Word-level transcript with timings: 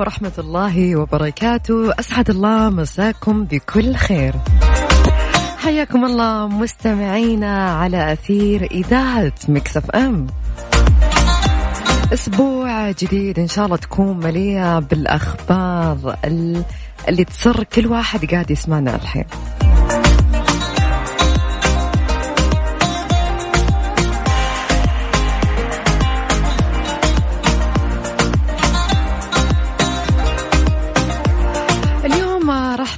عليكم 0.00 0.24
ورحمة 0.24 0.32
الله 0.38 0.96
وبركاته. 0.96 1.92
أسعد 2.00 2.30
الله 2.30 2.70
مساكم 2.70 3.44
بكل 3.44 3.94
خير. 3.94 4.34
حياكم 5.58 6.04
الله 6.04 6.48
مستمعينا 6.48 7.72
على 7.72 8.12
أثير 8.12 8.64
إذاعة 8.70 9.32
مكسف 9.48 9.90
أم. 9.90 10.26
أسبوع 12.12 12.90
جديد 12.90 13.38
إن 13.38 13.48
شاء 13.48 13.64
الله 13.64 13.76
تكون 13.76 14.16
مليئة 14.18 14.78
بالأخبار 14.78 16.16
اللي 17.08 17.24
تسر 17.24 17.64
كل 17.64 17.86
واحد 17.86 18.24
قاعد 18.24 18.50
يسمعنا 18.50 18.96
الحين. 18.96 19.24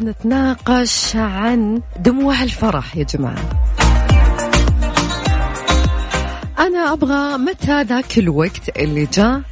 نتناقش 0.03 1.17
عن 1.17 1.83
دموع 1.99 2.43
الفرح 2.43 2.97
يا 2.97 3.05
جماعة. 3.05 3.65
أنا 6.59 6.93
أبغى 6.93 7.39
متى 7.39 7.83
ذاك 7.83 8.19
الوقت 8.19 8.79
اللي 8.79 9.07
جاء 9.07 9.43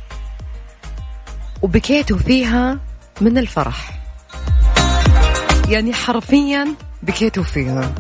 وبكيتوا 1.62 2.18
فيها 2.18 2.78
من 3.20 3.38
الفرح؟ 3.38 4.00
يعني 5.68 5.92
حرفيا 5.92 6.74
بكيتوا 7.02 7.42
فيها. 7.44 7.94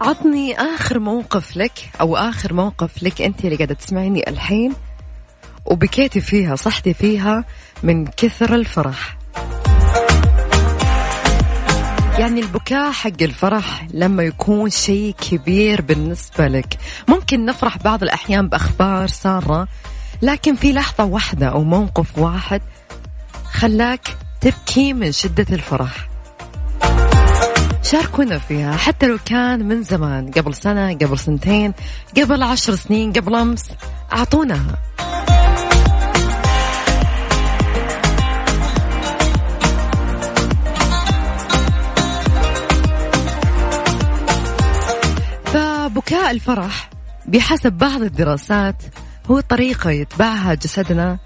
عطني 0.00 0.60
آخر 0.60 0.98
موقف 0.98 1.56
لك 1.56 1.72
أو 2.00 2.16
آخر 2.16 2.52
موقف 2.52 3.02
لك 3.02 3.22
أنت 3.22 3.44
اللي 3.44 3.56
قاعدة 3.56 3.74
تسمعيني 3.74 4.28
الحين. 4.28 4.72
وبكيتي 5.70 6.20
فيها 6.20 6.56
صحتي 6.56 6.94
فيها 6.94 7.44
من 7.82 8.06
كثر 8.06 8.54
الفرح. 8.54 9.18
يعني 12.18 12.40
البكاء 12.40 12.92
حق 12.92 13.22
الفرح 13.22 13.86
لما 13.94 14.22
يكون 14.22 14.70
شيء 14.70 15.14
كبير 15.30 15.80
بالنسبة 15.82 16.48
لك. 16.48 16.78
ممكن 17.08 17.44
نفرح 17.44 17.78
بعض 17.78 18.02
الأحيان 18.02 18.48
بأخبار 18.48 19.06
سارة 19.06 19.68
لكن 20.22 20.56
في 20.56 20.72
لحظة 20.72 21.04
واحدة 21.04 21.46
أو 21.46 21.64
موقف 21.64 22.18
واحد 22.18 22.62
خلاك 23.52 24.16
تبكي 24.40 24.92
من 24.92 25.12
شدة 25.12 25.46
الفرح. 25.52 26.08
شاركونا 27.82 28.38
فيها 28.38 28.76
حتى 28.76 29.06
لو 29.06 29.18
كان 29.24 29.68
من 29.68 29.82
زمان 29.82 30.30
قبل 30.30 30.54
سنة 30.54 30.92
قبل 30.94 31.18
سنتين 31.18 31.72
قبل 32.16 32.42
عشر 32.42 32.74
سنين 32.74 33.12
قبل 33.12 33.34
أمس 33.34 33.70
أعطوناها 34.12 34.78
بكاء 46.08 46.30
الفرح 46.30 46.90
بحسب 47.26 47.72
بعض 47.72 48.02
الدراسات 48.02 48.82
هو 49.30 49.40
طريقة 49.40 49.90
يتبعها 49.90 50.54
جسدنا 50.54 51.18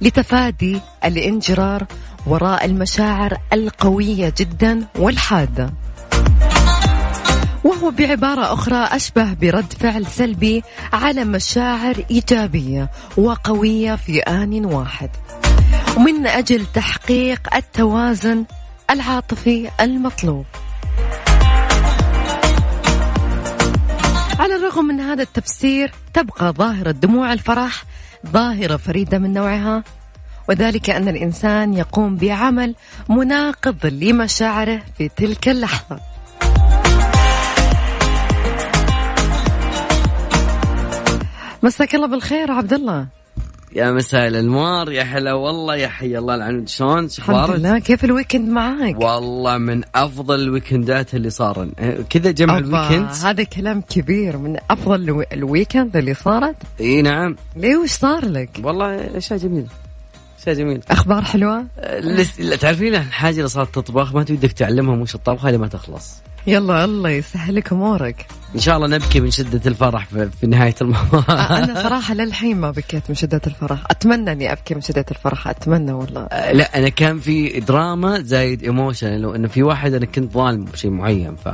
لتفادي 0.00 0.80
الانجرار 1.04 1.86
وراء 2.26 2.64
المشاعر 2.64 3.36
القوية 3.52 4.32
جدا 4.38 4.86
والحادة. 4.98 5.72
وهو 7.64 7.90
بعبارة 7.90 8.52
أخرى 8.52 8.76
أشبه 8.76 9.34
برد 9.34 9.72
فعل 9.72 10.06
سلبي 10.06 10.62
على 10.92 11.24
مشاعر 11.24 12.04
إيجابية 12.10 12.90
وقوية 13.16 13.94
في 13.94 14.20
آن 14.20 14.64
واحد. 14.64 15.10
ومن 15.96 16.26
أجل 16.26 16.66
تحقيق 16.74 17.54
التوازن 17.54 18.44
العاطفي 18.90 19.70
المطلوب. 19.80 20.46
على 24.38 24.56
الرغم 24.56 24.84
من 24.84 25.00
هذا 25.00 25.22
التفسير 25.22 25.92
تبقى 26.14 26.52
ظاهرة 26.52 26.90
دموع 26.90 27.32
الفرح 27.32 27.84
ظاهرة 28.26 28.76
فريدة 28.76 29.18
من 29.18 29.32
نوعها. 29.32 29.84
وذلك 30.48 30.90
أن 30.90 31.08
الإنسان 31.08 31.74
يقوم 31.74 32.16
بعمل 32.16 32.74
مناقض 33.08 33.86
لمشاعره 33.86 34.82
في 34.98 35.08
تلك 35.08 35.48
اللحظة. 35.48 36.00
مساك 41.62 41.94
الله 41.94 42.06
بالخير 42.06 42.52
عبد 42.52 42.72
الله. 42.72 43.15
يا 43.76 43.92
مساء 43.92 44.26
الانوار 44.26 44.92
يا 44.92 45.02
هلا 45.02 45.32
والله 45.32 45.76
يا 45.76 45.88
حي 45.88 46.18
الله 46.18 46.34
العنود. 46.34 46.68
شلون؟ 46.68 47.04
الحمد 47.18 47.50
لله. 47.50 47.78
كيف 47.78 48.04
ال 48.04 48.09
weekend 48.09 48.48
معاك؟ 48.48 49.00
والله 49.00 49.58
من 49.58 49.82
أفضل 49.94 50.40
ال 50.40 50.48
weekend 50.48 51.06
ات 51.06 51.14
اللي 51.14 51.30
صار 51.30 51.68
كذا 52.10 52.30
جمع 52.30 52.58
ال 52.58 52.64
weekend 52.64 53.08
هذا 53.24 53.42
كلام 53.42 53.80
كبير. 53.80 54.36
من 54.36 54.56
أفضل 54.70 55.24
ال 55.32 55.40
weekend 55.40 55.96
اللي 55.96 56.14
صارت؟ 56.14 56.56
إي 56.80 57.02
نعم. 57.02 57.36
ليه؟ 57.56 57.76
وش 57.76 57.90
صار 57.90 58.24
لك؟ 58.24 58.50
والله 58.62 59.16
اشياء 59.16 59.38
جميله 59.38 59.66
اشياء 60.40 60.54
جميله 60.54 60.80
أخبار 60.90 61.22
حلوة؟ 61.24 61.66
تعرفين 62.60 62.94
الحاجة 62.94 63.36
اللي 63.36 63.48
صارت 63.48 63.74
تطبخ؟ 63.74 64.14
ما 64.14 64.22
تودك 64.22 64.52
تعلمها 64.52 64.96
وش 65.02 65.14
الطبخه 65.14 65.50
لما 65.50 65.66
تخلص. 65.66 66.14
يلا 66.46 66.84
الله 66.84 67.10
يسهل 67.10 67.54
لك 67.54 67.72
أمورك. 67.72 68.26
إن 68.54 68.60
شاء 68.60 68.76
الله 68.76 68.86
نبكي 68.86 69.20
من 69.20 69.30
شدة 69.30 69.60
الفرح 69.66 70.06
في, 70.06 70.30
في 70.40 70.46
نهاية 70.46 70.74
الموضوع. 70.80 71.24
أنا 71.28 71.82
صراحة 71.88 72.14
للحين 72.14 72.56
ما 72.56 72.70
بكيت 72.70 73.02
من 73.08 73.14
شدة 73.14 73.40
الفرح. 73.46 73.84
أتمنى 73.90 74.32
أني 74.32 74.52
أبكي 74.52 74.74
من 74.74 74.80
شدة 74.80 75.04
الفرح 75.10 75.48
أتمنى 75.48 75.92
والله. 75.92 76.28
لا 76.52 76.78
أنا 76.78 76.88
كان 76.88 77.18
في 77.18 77.60
دراما 77.60 78.20
زايد 78.22 78.62
emotion 78.62 79.16
لو 79.16 79.34
انه 79.34 79.48
في 79.48 79.62
واحد 79.62 79.94
أنا 79.94 80.06
كنت 80.06 80.32
ظالم 80.32 80.64
بشيء 80.64 80.90
معين 80.90 81.36
ف 81.36 81.48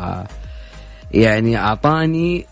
يعني 1.11 1.59
أعطاني 1.59 2.47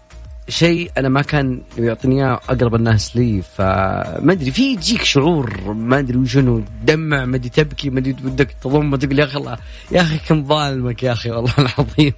شيء 0.51 0.91
أنا 0.99 1.09
ما 1.09 1.23
كان 1.23 1.61
يعطيني 1.79 2.25
إياه 2.25 2.41
أقرب 2.49 2.75
الناس 2.75 3.17
لي 3.17 3.43
فما 3.57 4.33
أدري 4.33 4.51
في 4.51 4.73
يجيك 4.73 5.03
شعور 5.03 5.73
ما 5.73 5.99
أدري 5.99 6.19
وشنو 6.19 6.63
دمع 6.85 7.25
ما 7.25 7.37
أدري 7.37 7.49
تبكي 7.49 7.91
ما 7.91 7.99
أدري 7.99 8.17
ودك 8.25 8.55
تضم 8.63 8.97
تقول 8.97 9.19
يا 9.19 9.25
أخي 9.25 9.57
يا 9.93 10.01
أخي 10.01 10.19
كم 10.19 10.45
ظالمك 10.45 11.03
يا 11.03 11.13
أخي 11.13 11.31
والله 11.31 11.55
العظيم. 11.59 12.13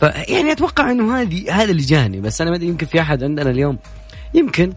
فيعني 0.00 0.52
أتوقع 0.52 0.90
إنه 0.90 1.20
هذه 1.20 1.62
هذا 1.62 1.70
اللي 1.70 1.82
جاني 1.82 2.20
بس 2.20 2.40
أنا 2.40 2.50
ما 2.50 2.56
أدري 2.56 2.68
يمكن 2.68 2.86
في 2.86 3.00
أحد 3.00 3.24
عندنا 3.24 3.50
اليوم 3.50 3.78
يمكن 4.34 4.72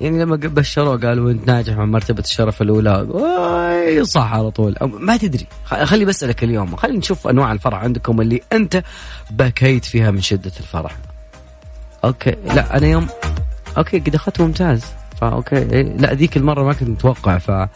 يعني 0.00 0.22
لما 0.22 0.36
بشروه 0.36 0.96
قالوا 0.96 1.30
أنت 1.30 1.48
ناجح 1.48 1.76
من 1.76 1.90
مرتبة 1.90 2.20
الشرف 2.20 2.62
الأولى 2.62 4.04
صح 4.04 4.32
على 4.32 4.50
طول. 4.50 4.76
ما 4.80 5.16
تدري 5.16 5.46
خلي 5.64 6.04
بسألك 6.04 6.44
اليوم 6.44 6.76
خلينا 6.76 6.98
نشوف 6.98 7.28
أنواع 7.28 7.52
الفرح 7.52 7.78
عندكم 7.78 8.20
اللي 8.20 8.40
أنت 8.52 8.82
بكيت 9.30 9.84
فيها 9.84 10.10
من 10.10 10.20
شدة 10.20 10.52
الفرح. 10.60 10.96
okay. 12.06 12.36
لا 12.44 12.76
أنا 12.76 12.86
يوم 12.86 13.06
okay 13.78 13.98
قد 13.98 14.14
أخذت 14.14 14.40
ممتاز. 14.40 14.84
فا 15.20 15.28
okay. 15.28 15.64
لا 15.82 16.14
ذيك 16.14 16.36
المرة 16.36 16.64
ما 16.64 16.72
كنت 16.72 16.88
متوقع 16.88 17.38
ف 17.38 17.68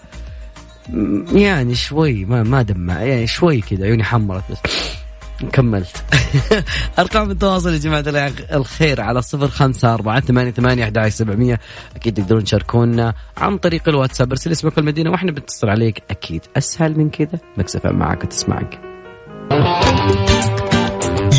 يعني 1.32 1.74
شوي 1.74 2.24
ما 2.24 2.42
ما 2.42 2.62
دمع. 2.62 3.02
يعني 3.02 3.26
شوي 3.26 3.60
كذا 3.60 3.84
عيوني 3.84 4.04
حمرت 4.04 4.42
بس. 4.50 4.58
كملت. 5.52 6.04
أرقام 6.98 7.30
التواصل 7.30 7.72
يا 7.72 7.78
جماعة 7.78 8.04
الخير 8.52 9.00
على 9.00 9.22
صفر 9.22 9.48
خمسة 9.48 9.94
أربعة 9.94 10.20
ثمانية 10.20 10.50
ثمانية 10.50 10.84
أحد 10.84 11.08
سبعمية. 11.08 11.60
أكيد 11.96 12.14
تقدرون 12.14 12.44
تشاركونا 12.44 13.14
عن 13.36 13.58
طريق 13.58 13.88
الواتساب. 13.88 14.30
ارسل 14.30 14.52
اسمك 14.52 14.78
المدينة 14.78 15.10
وإحنا 15.10 15.32
بنتصل 15.32 15.68
عليك. 15.68 16.02
أكيد 16.10 16.42
أسهل 16.56 16.98
من 16.98 17.10
كذا. 17.10 17.38
Mix 17.56 17.77
FM 17.77 17.90
معك 17.90 18.24
وتسمعك. 18.24 18.80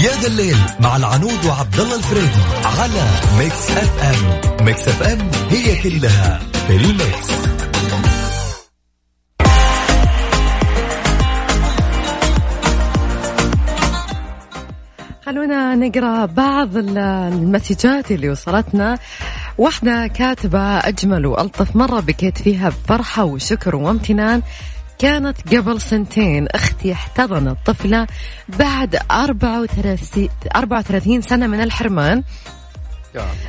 يا 0.02 0.12
ذا 0.22 0.28
الليل 0.28 0.58
مع 0.80 0.96
العنود 0.96 1.46
وعبد 1.46 1.80
الله 1.80 1.96
الفريدي 1.96 2.42
على 2.66 3.04
Mix 3.38 3.72
FM. 3.72 4.66
Mix 4.66 4.88
FM 4.88 5.30
هي 5.50 5.82
كلها 5.84 6.40
في 6.68 6.76
ال 6.76 6.87
mix. 6.87 7.32
خلونا 15.26 15.76
نقرأ 15.76 16.26
بعض 16.26 16.78
المسجات 16.78 18.12
اللي 18.12 18.30
وصلتنا. 18.30 18.98
واحدة 19.58 20.08
كاتبة 20.08 20.60
أجمل 20.60 21.26
وألطف 21.26 21.76
مرة 21.76 22.00
بكيت 22.00 22.38
فيها 22.38 22.70
بفرحة 22.70 23.24
وشكر 23.24 23.76
وامتنان. 23.76 24.42
كانت 25.02 25.56
قبل 25.56 25.82
سنتين 25.82 26.48
أختي 26.48 26.92
احتضنت 26.94 27.58
طفلة 27.66 28.08
بعد 28.60 29.00
34 29.12 30.30
34 30.56 31.22
سنة 31.22 31.48
من 31.48 31.62
الحرمان. 31.62 32.24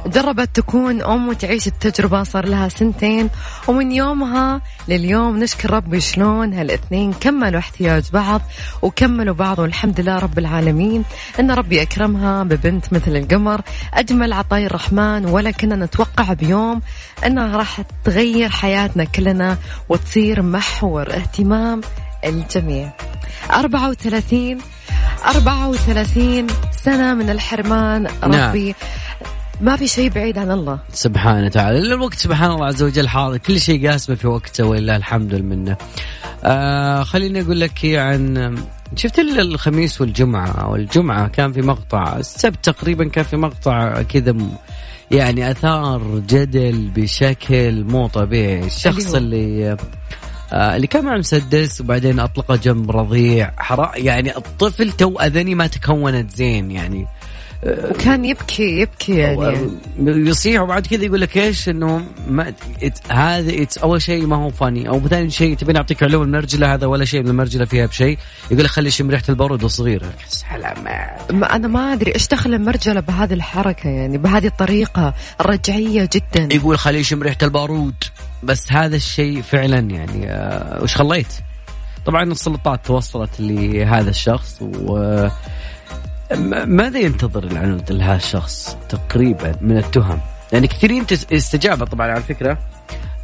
جربت 0.06 0.56
تكون 0.56 1.03
أم 1.03 1.29
وتعيش 1.29 1.67
التجربة 1.67 2.23
صار 2.23 2.47
لها 2.47 2.69
سنتين 2.69 3.31
ومن 3.69 3.93
يومها 3.93 4.61
لليوم 4.88 5.38
نشكر 5.38 5.70
ربي 5.70 6.00
شلون 6.00 6.55
هالاثنين 6.55 7.12
كملوا 7.12 7.59
احتياج 7.59 8.05
بعض 8.12 8.41
وكملوا 8.82 9.35
بعض 9.35 9.59
والحمد 9.59 10.00
لله 10.00 10.19
رب 10.19 10.38
العالمين 10.38 11.05
إن 11.41 11.50
ربي 11.50 11.82
أكرمها 11.82 12.43
ببنت 12.43 12.93
مثل 12.93 13.17
القمر. 13.17 13.61
أجمل 13.94 14.32
عطاي 14.32 14.67
الرحمن 14.67 15.25
ولا 15.26 15.50
كنا 15.50 15.76
نتوقع 15.76 16.32
بيوم 16.32 16.82
إنها 17.26 17.56
راح 17.56 17.81
تغير 18.05 18.49
حياتنا 18.49 19.05
كلنا 19.05 19.59
وتصير 19.88 20.43
محور 20.43 21.14
اهتمام 21.14 21.81
الجميع. 22.25 22.91
34 23.50 24.59
34 25.26 26.47
سنة 26.73 27.14
من 27.14 27.31
الحرمان. 27.31 28.03
نعم. 28.03 28.73
ما 29.62 29.76
في 29.76 29.88
شيء 29.88 30.11
بعيد 30.11 30.38
عن 30.38 30.50
الله. 30.50 30.79
سبحانه 30.93 31.47
وتعالى. 31.47 31.79
الوقت 31.79 32.14
سبحان 32.14 32.50
الله 32.50 32.67
عز 32.67 32.82
وجل 32.82 33.09
حاضر. 33.09 33.37
كل 33.37 33.61
شيء 33.61 33.91
قاسمه 33.91 34.17
في 34.17 34.26
وقته 34.26 34.64
ولله 34.64 34.97
الحمد 34.97 35.35
والمنة. 35.35 35.76
آه 36.44 37.03
خليني 37.03 37.41
أقول 37.41 37.61
لك 37.61 37.85
عن 37.85 38.55
شفت 38.97 39.19
الخميس 39.19 40.00
والجمعة؟ 40.00 40.70
والجمعة 40.70 41.29
كان 41.29 41.53
في 41.53 41.62
مقطع 41.62 42.17
السبت 42.17 42.64
تقريبا 42.64 43.09
كان 43.09 43.25
في 43.25 43.37
مقطع 43.37 44.03
كذا 44.03 44.37
يعني 45.11 45.50
آثار 45.50 46.03
جدل 46.19 46.91
بشكل 46.97 47.85
مو 47.85 48.06
طبيعي. 48.06 48.67
الشخص 48.67 49.14
اللي 49.14 49.76
آه 50.53 50.76
اللي 50.76 50.87
كان 50.87 51.05
مع 51.05 51.17
مسدس 51.17 51.81
وبعدين 51.81 52.20
أطلقه 52.20 52.56
جنب 52.56 52.91
رضيع. 52.91 53.50
حرا 53.56 53.93
يعني 53.97 54.37
الطفل 54.37 54.93
تو 54.93 55.19
أذني 55.19 55.55
ما 55.55 55.67
تكونت 55.67 56.31
زين 56.31 56.70
يعني. 56.70 57.06
وكان 57.67 58.25
يبكي 58.25 58.81
يبكي 58.81 59.17
يعني. 59.17 59.70
يصيح 59.99 60.62
وبعد 60.62 60.87
كذا 60.87 61.05
يقول 61.05 61.20
لك 61.20 61.37
إيش؟ 61.37 61.69
إنه 61.69 62.05
ما 62.29 62.55
هذا 63.09 63.67
أول 63.82 64.03
شيء 64.03 64.26
ما 64.26 64.37
هو 64.37 64.50
funny 64.50 64.88
أو 64.88 65.09
ثاني 65.09 65.31
شيء 65.31 65.56
تبي 65.56 65.73
نعطيك 65.73 66.03
علوم 66.03 66.23
المرجلة 66.23 66.75
هذا 66.75 66.87
ولا 66.87 67.05
شيء 67.05 67.23
من 67.23 67.29
المرجلة 67.29 67.64
فيها 67.64 67.87
بشيء. 67.87 68.19
يقول 68.50 68.64
لك 68.64 68.70
خلي 68.70 68.88
يشم 68.88 69.11
ريحة 69.11 69.23
البارود 69.28 69.64
وصغير 69.64 70.03
سلامات. 70.29 71.32
ما 71.32 71.56
أنا 71.56 71.69
ما 71.69 71.93
أدري 71.93 72.14
إيش 72.14 72.29
دخل 72.29 72.55
المرجلة 72.55 73.00
بهذه 73.00 73.35
الحركة 73.35 73.91
يعني 73.91 74.19
بهذه 74.19 74.47
الطريقة 74.47 75.14
رجعيه 75.41 76.09
جدا. 76.12 76.55
يقول 76.55 76.79
خلي 76.79 76.99
يشم 76.99 77.23
ريحة 77.23 77.38
البارود. 77.43 77.94
بس 78.43 78.73
هذا 78.73 78.97
الشيء 78.97 79.43
فعلا 79.43 79.79
يعني 79.79 80.31
آه، 80.31 80.82
وش 80.82 80.97
خليت؟ 80.97 81.32
طبعا 82.06 82.23
السلطات 82.23 82.87
توصلت 82.87 83.41
لهذا 83.41 84.11
الشخص 84.11 84.62
و 84.62 85.29
ماذا 86.67 86.99
ينتظر 86.99 87.44
العنود 87.44 87.93
لهذا 87.93 88.17
الشخص 88.17 88.76
تقريبا 88.88 89.55
من 89.61 89.76
التهم؟ 89.79 90.20
يعني 90.52 90.67
كثيرين 90.67 91.06
استجابة 91.32 91.84
طبعا 91.84 92.11
على 92.11 92.23
فكرة 92.23 92.58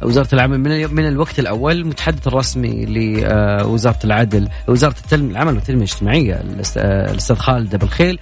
وزارة 0.01 0.27
العمل 0.33 0.57
من 0.59 0.93
من 0.93 1.07
الوقت 1.07 1.39
الأول 1.39 1.75
المتحدث 1.77 2.27
الرسمي 2.27 2.85
لوزارة 2.85 3.99
العدل 4.03 4.49
وزارة 4.67 4.95
العمل 5.13 5.53
والتنمية 5.55 5.83
الاجتماعية 5.83 6.33
آه، 6.77 7.11
الأستاذ 7.11 7.35
خالد 7.35 7.73
أبو 7.73 7.85
الخيل 7.85 8.19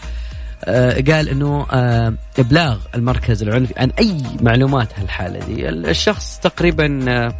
آه، 0.66 0.92
قال 1.12 1.30
إنه 1.30 1.66
آه، 1.72 2.14
إبلاغ 2.40 2.78
المركز 2.96 3.44
العنفي 3.44 3.74
عن 3.78 3.90
أي 4.00 4.18
معلومات 4.42 5.00
هالحالة 5.00 5.40
دي 5.46 5.70
الشخص 5.70 6.40
تقريبا 6.44 7.06
آه، 7.08 7.34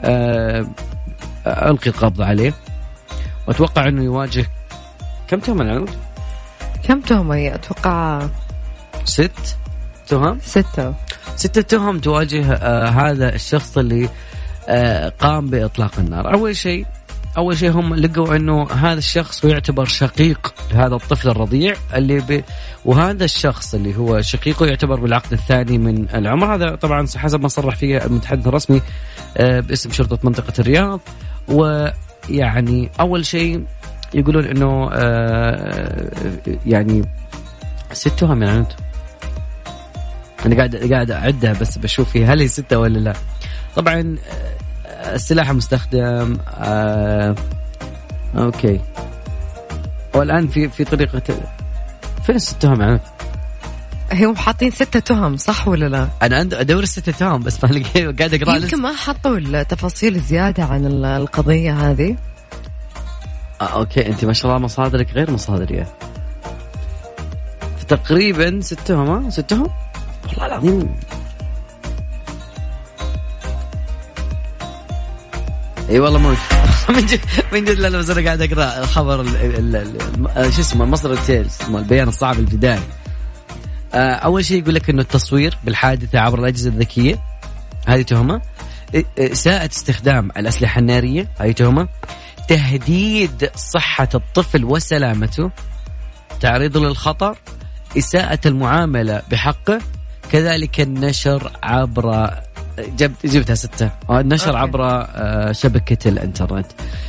آه، 0.00 0.66
ألقي 1.46 1.90
القبض 1.90 2.22
عليه 2.22 2.54
وأتوقع 3.46 3.88
إنه 3.88 4.04
يواجه 4.04 4.46
كم 5.28 5.38
تهمه 5.40 5.62
العنود؟ 5.62 5.90
كم 6.88 7.00
تهمه 7.00 7.34
هي؟ 7.34 7.54
أتوقع 7.54 8.28
ست 9.04 9.56
تهم؟ 10.06 10.38
ستة. 10.42 10.94
ستة 11.36 11.60
تهم 11.60 11.98
تواجه 11.98 12.52
آه 12.52 12.88
هذا 12.88 13.34
الشخص 13.34 13.78
اللي 13.78 14.08
آه 14.68 15.08
قام 15.08 15.46
بإطلاق 15.46 15.98
النار. 15.98 16.34
أول 16.34 16.56
شيء 16.56 16.86
أول 17.36 17.58
شيء 17.58 17.70
هم 17.70 17.94
لقوا 17.94 18.36
أنه 18.36 18.70
هذا 18.70 18.98
الشخص 18.98 19.44
يعتبر 19.44 19.84
شقيق 19.84 20.54
لهذا 20.72 20.94
الطفل 20.94 21.28
الرضيع 21.28 21.74
اللي 21.94 22.18
ب... 22.18 22.44
وهذا 22.84 23.24
الشخص 23.24 23.74
اللي 23.74 23.96
هو 23.96 24.20
شقيقه 24.20 24.66
يعتبر 24.66 25.00
بالعقد 25.00 25.32
الثاني 25.32 25.78
من 25.78 26.08
العمر. 26.14 26.54
هذا 26.54 26.74
طبعا 26.74 27.06
حسب 27.16 27.40
ما 27.40 27.48
صرح 27.48 27.76
فيه 27.76 28.04
المتحدث 28.04 28.46
الرسمي 28.46 28.82
آه 29.36 29.60
باسم 29.60 29.92
شرطة 29.92 30.18
منطقة 30.22 30.52
الرياض. 30.58 31.00
ويعني 31.48 32.90
أول 33.00 33.26
شيء 33.26 33.64
يقولون 34.14 34.44
أنه 34.44 34.90
آه 34.92 36.10
يعني 36.66 37.02
ست 37.92 38.08
تهم 38.08 38.42
يعني 38.42 38.64
أنا 40.46 40.56
قاعد 40.56 40.76
قاعد 40.92 41.10
أعدها 41.10 41.52
بس 41.52 41.78
بشوف 41.78 42.10
فيها 42.10 42.34
هل 42.34 42.40
هي 42.40 42.48
ستة 42.48 42.78
ولا 42.78 42.98
لا. 42.98 43.12
طبعا 43.76 44.16
آه، 44.86 45.14
السلاح 45.14 45.50
المستخدم 45.50 46.38
آه 46.58 47.34
okay. 48.36 48.80
والآن 50.14 50.48
في 50.48 50.68
في 50.68 50.84
طريقة 50.84 51.22
فين 52.26 52.36
الست 52.36 52.62
تهم 52.62 52.80
يعني؟ 52.80 53.00
هم 54.12 54.36
حاطين 54.36 54.70
ستة 54.70 55.00
تهم 55.00 55.36
صح 55.36 55.68
ولا 55.68 55.86
لا؟ 55.88 56.08
أنا 56.22 56.40
أدور 56.40 56.82
الستة 56.82 57.12
تهم 57.12 57.42
بس 57.42 57.64
ما 57.64 57.70
قاعد 58.18 58.34
أقرأ 58.34 58.56
يمكن 58.56 58.82
ما 58.82 58.92
حطوا 58.92 59.36
التفاصيل 59.38 60.20
زيادة 60.20 60.64
عن 60.64 60.86
ال- 60.86 61.04
القضية 61.04 61.90
هذه. 61.90 62.16
آه 63.60 63.64
okay 63.64 64.06
أنت 64.06 64.24
ما 64.24 64.32
شاء 64.32 64.50
الله 64.52 64.64
مصادرك 64.64 65.10
غير 65.12 65.30
مصادري. 65.30 65.84
تقريبا 67.88 68.60
ست 68.60 68.80
تهم 68.80 69.10
ها؟ 69.24 69.30
ست 69.30 69.40
تهم 69.40 69.70
والله 70.28 70.46
العظيم. 70.46 70.94
إي 75.90 76.00
والله 76.00 76.18
موجود 76.18 76.38
من 76.96 77.06
جد 77.06 77.20
من 77.52 77.64
جد 77.64 77.78
لا 77.78 77.88
لا 77.88 77.98
بس 77.98 78.10
أنا 78.10 78.24
قاعد 78.24 78.42
أقرأ 78.42 78.78
الخبر 78.84 79.20
ال- 79.20 79.36
ال- 79.36 79.76
ال- 79.76 80.02
الم- 80.02 80.50
شو 80.50 80.60
اسمه 80.60 80.84
المصدر 80.84 81.12
التالي 81.12 81.46
اسمه 81.46 81.78
البيان 81.78 82.08
الصعب 82.08 82.38
البداية 82.38 82.82
آه، 83.94 84.14
أول 84.14 84.44
شيء 84.44 84.62
يقول 84.62 84.74
لك 84.74 84.90
إنه 84.90 85.02
التصوير 85.02 85.58
بالحادثة 85.64 86.18
عبر 86.20 86.38
الأجهزة 86.38 86.70
الذكية 86.70 87.18
هذه 87.86 88.02
تهمة. 88.02 88.40
اساءه 89.18 89.66
استخدام 89.70 90.30
الأسلحة 90.36 90.78
النارية 90.80 91.28
هذه 91.38 91.52
تهمة. 91.52 91.88
تهديد 92.48 93.50
صحة 93.56 94.08
الطفل 94.14 94.64
وسلامته 94.64 95.50
تعريضه 96.40 96.80
للخطر 96.80 97.38
إساءة 97.98 98.40
المعاملة 98.46 99.22
بحقه 99.30 99.80
كذلك 100.30 100.80
النشر 100.80 101.50
عبر 101.62 102.30
جبت 102.78 103.26
جبتها 103.26 103.54
ستة. 103.54 103.90
آه، 104.10 104.20
النشر. 104.20 104.56
عبر 104.56 104.80
آه، 104.84 105.52
شبكة 105.52 106.08
الإنترنت. 106.08 106.66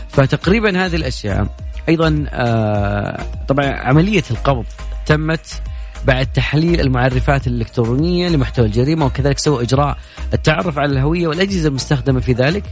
فتقريبا 0.10 0.86
هذه 0.86 0.96
الأشياء. 0.96 1.48
أيضا 1.90 2.26
آه، 2.30 3.26
طبعا 3.48 3.66
عملية 3.66 4.24
القبض 4.32 4.66
تمت 5.06 5.62
بعد 6.06 6.28
تحليل 6.34 6.82
المعرفات 6.82 7.48
الإلكترونية 7.48 8.30
لمحتوى 8.30 8.66
الجريمة 8.66 9.06
وكذلك 9.06 9.40
سوى 9.40 9.64
إجراء 9.64 9.98
التعرف 10.34 10.80
على 10.80 10.92
الهوية 10.92 11.28
والأجهزة 11.28 11.70
المستخدمة 11.70 12.20
في 12.20 12.34
ذلك. 12.34 12.64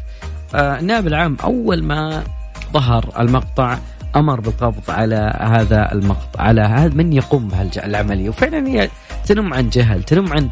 النائب 0.56 1.08
العام 1.08 1.38
أول 1.44 1.84
ما 1.84 2.24
ظهر 2.74 3.10
المقطع 3.20 3.78
أمر 4.16 4.40
بالقبض 4.40 4.90
على 4.90 5.34
هذا 5.40 5.92
المقطع 5.92 6.42
على 6.42 6.62
هذا 6.62 6.94
من 6.94 7.14
يقوم 7.14 7.48
بهالعمليه 7.48 8.30
وفعلا 8.30 8.68
هي 8.68 8.90
تنم 9.26 9.54
عن 9.54 9.70
جهل 9.70 10.04
تنم 10.04 10.34
عن 10.34 10.50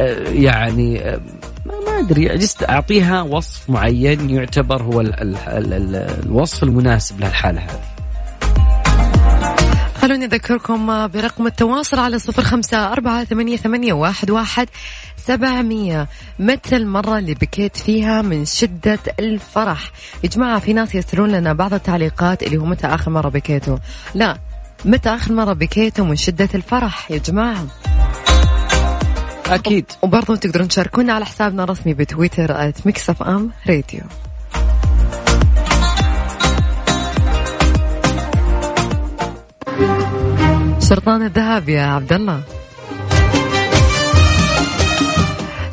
آه، 0.00 0.28
يعني 0.28 1.00
آه، 1.00 1.20
ما, 1.66 1.98
أدري 1.98 2.24
جست 2.24 2.62
أعطيها 2.70 3.22
وصف 3.22 3.70
معين 3.70 4.30
يعتبر 4.30 4.82
هو 4.82 5.00
ال 5.00 5.20
ال 5.20 5.36
ال 5.36 5.72
ال 5.72 5.96
الوصف 5.96 6.62
المناسب 6.62 7.20
للحاله 7.20 7.60
هذه. 7.60 7.95
خلوني 10.06 10.24
أذكركم 10.24 11.08
برقم 11.08 11.46
التواصل 11.46 11.98
على 11.98 12.18
صفر 12.18 12.42
خمسة 12.42 12.92
أربعة 12.92 13.24
ثمانية, 13.24 13.56
ثمانية 13.56 13.92
واحد, 13.92 14.30
واحد 14.30 14.68
سبعمية. 15.16 16.08
متى 16.38 16.76
المرة 16.76 17.18
اللي 17.18 17.34
بكيت 17.34 17.76
فيها 17.76 18.22
من 18.22 18.44
شدة 18.44 18.98
الفرح؟ 19.18 19.90
يا 20.24 20.28
جماعة 20.28 20.58
في 20.58 20.72
ناس 20.72 20.94
يرسلون 20.94 21.30
لنا 21.30 21.52
بعض 21.52 21.74
التعليقات 21.74 22.42
اللي 22.42 22.56
هو 22.56 22.64
متى 22.64 22.86
آخر 22.86 23.10
مرة 23.10 23.28
بكيتوا؟ 23.28 23.78
لا 24.14 24.38
متى 24.84 25.08
آخر 25.08 25.32
مرة 25.32 25.52
بكيتوا 25.52 26.04
من 26.04 26.16
شدة 26.16 26.48
الفرح 26.54 27.10
يا 27.10 27.18
جماعة؟ 27.18 27.66
أكيد. 29.46 29.86
وبرضو 30.02 30.34
تقدرون 30.34 30.68
تشاركونا 30.68 31.12
على 31.12 31.24
حسابنا 31.26 31.64
الرسمي 31.64 31.94
بتويتر 31.94 32.72
@Mix 32.84 33.10
FM 33.22 33.50
Radio 33.68 34.00
شرطان 40.88 41.22
الذهب 41.22 41.68
يا 41.68 41.82
عبد 41.82 42.12
الله 42.12 42.42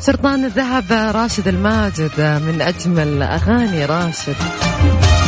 شرطان 0.06 0.44
الذهب 0.44 0.92
راشد 0.92 1.48
الماجد 1.48 2.20
من 2.46 2.62
أجمل 2.62 3.22
أغاني 3.22 3.84
راشد. 3.84 4.36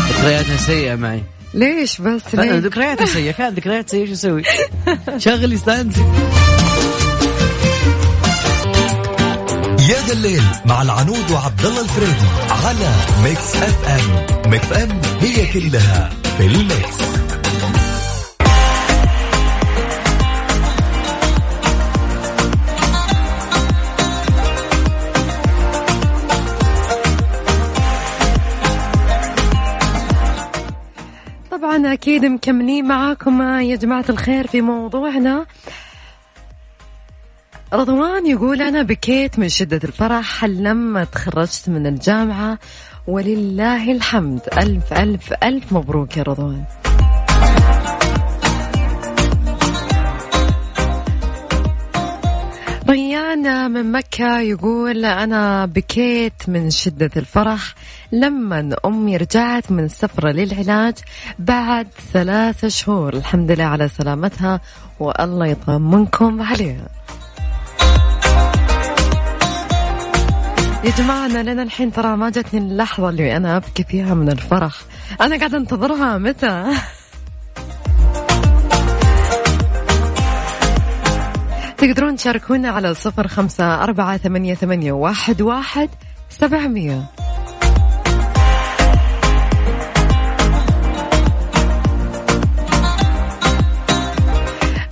ذكرياتها 0.09 0.57
سيئة 0.57 0.95
معي. 0.95 1.23
ليش 1.55 2.00
بس؟ 2.00 2.23
أنا 2.35 2.43
ليه؟ 2.43 2.59
ذكرياتها 2.59 3.07
سيئة. 3.07 3.33
كانت 3.33 3.57
ذكريات 3.57 3.90
سيئة 3.90 4.07
شو 4.07 4.12
أسوي؟ 4.12 4.43
شغلي 5.25 5.55
استانسي 5.55 6.05
يا 9.88 10.07
ذا 10.07 10.12
الليل 10.12 10.43
مع 10.64 10.83
العنود 10.83 11.31
وعبد 11.31 11.64
الله 11.64 11.81
الفريدي 11.81 12.26
على 12.50 12.90
Mix 13.25 13.57
FM 13.57 14.50
Mix 14.50 14.73
FM 14.73 15.00
هي 15.21 15.47
كلها 15.47 16.11
في 16.38 16.47
ال 16.47 16.66
mix 16.66 17.25
طبعا 31.76 31.92
أكيد 31.92 32.25
مكملين 32.25 32.85
معاكم 32.85 33.42
يا 33.42 33.76
جماعة 33.76 34.04
الخير 34.09 34.47
في 34.47 34.61
موضوعنا. 34.61 35.47
رضوان 37.73 38.26
يقول 38.26 38.62
أنا 38.62 38.83
بكيت 38.83 39.38
من 39.38 39.49
شدة 39.49 39.80
الفرح 39.85 40.45
لما 40.45 41.04
تخرجت 41.04 41.68
من 41.68 41.87
الجامعة 41.87 42.59
ولله 43.06 43.92
الحمد. 43.92 44.40
ألف 44.59 44.92
ألف 44.92 45.33
ألف 45.42 45.73
مبروك 45.73 46.16
يا 46.16 46.23
رضوان. 46.23 46.64
ريان 53.45 53.71
من 53.71 53.93
مكة 53.93 54.40
يقول 54.40 55.05
أنا 55.05 55.66
بكيت 55.66 56.49
من 56.49 56.71
شدة 56.71 57.11
الفرح. 57.16 57.75
لما 58.12 58.76
أمي 58.85 59.16
رجعت 59.16 59.71
من 59.71 59.88
سفرة 59.88 60.31
للعلاج 60.31 60.95
بعد 61.38 61.88
ثلاث 62.12 62.66
شهور 62.66 63.14
الحمد 63.14 63.50
لله 63.50 63.64
على 63.64 63.88
سلامتها 63.88 64.61
والله 65.00 65.47
يطمنكم 65.47 66.43
عليها. 66.43 66.88
يا 70.85 70.90
جماعة 70.99 71.26
أنا 71.26 71.50
لنا 71.50 71.62
الحين 71.62 71.93
ترى 71.93 72.16
ما 72.16 72.31
جتني 72.31 72.61
اللحظة 72.61 73.09
اللي 73.09 73.37
أنا 73.37 73.57
أبكي 73.57 73.85
فيها 73.85 74.14
من 74.14 74.31
الفرح. 74.31 74.75
أنا 75.21 75.37
قاعدة 75.37 75.59
أنتظرها 75.59 76.19
متى؟ 76.19 76.71
تقدرون 81.78 82.16
تشاركونا 82.16 82.68
على 82.68 82.95
صفر 82.95 83.28
خمسة 83.28 83.83
أربعة 83.83 84.16
ثمانية, 84.16 84.54
ثمانية 84.54 84.92
واحد, 84.92 85.42
واحد 85.42 85.88
سبعمية. 86.30 87.02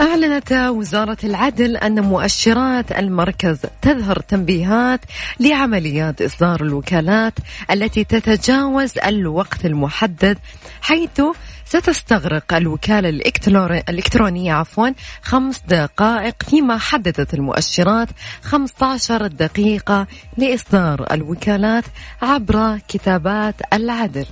أعلنت 0.01 0.53
وزارة 0.53 1.17
العدل 1.25 1.77
أن 1.77 2.01
مؤشرات 2.01 2.93
المركز 2.93 3.59
تظهر 3.83 4.19
تنبيهات 4.19 5.01
لعمليات 5.41 6.23
إصدار 6.23 6.61
الوكالات 6.61 7.35
التي 7.71 8.05
تتجاوز 8.05 8.99
الوقت 8.99 9.67
المحدد 9.67 10.39
حيث 10.81 11.23
ستستغرق 11.65 12.55
الوكالة 12.55 13.11
الإلكترو- 13.11 13.83
الإلكترونية 13.89 14.53
عفوا 14.53 14.89
خمس 15.23 15.63
دقائق 15.69 16.43
فيما 16.43 16.79
حددت 16.79 17.35
المؤشرات. 17.35 18.09
15 18.43 19.27
دقيقة 19.27 20.07
لإصدار 20.37 21.07
الوكالات 21.13 21.85
عبر 22.23 22.79
كتابات 22.89 23.55
العدل. 23.73 24.27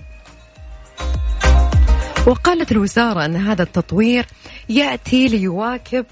وقالت 2.27 2.73
الوزارة 2.73 3.25
أن 3.25 3.37
هذا 3.37 3.63
التطوير 3.63 4.27
يأتي 4.69 5.29
ليواكب 5.29 6.07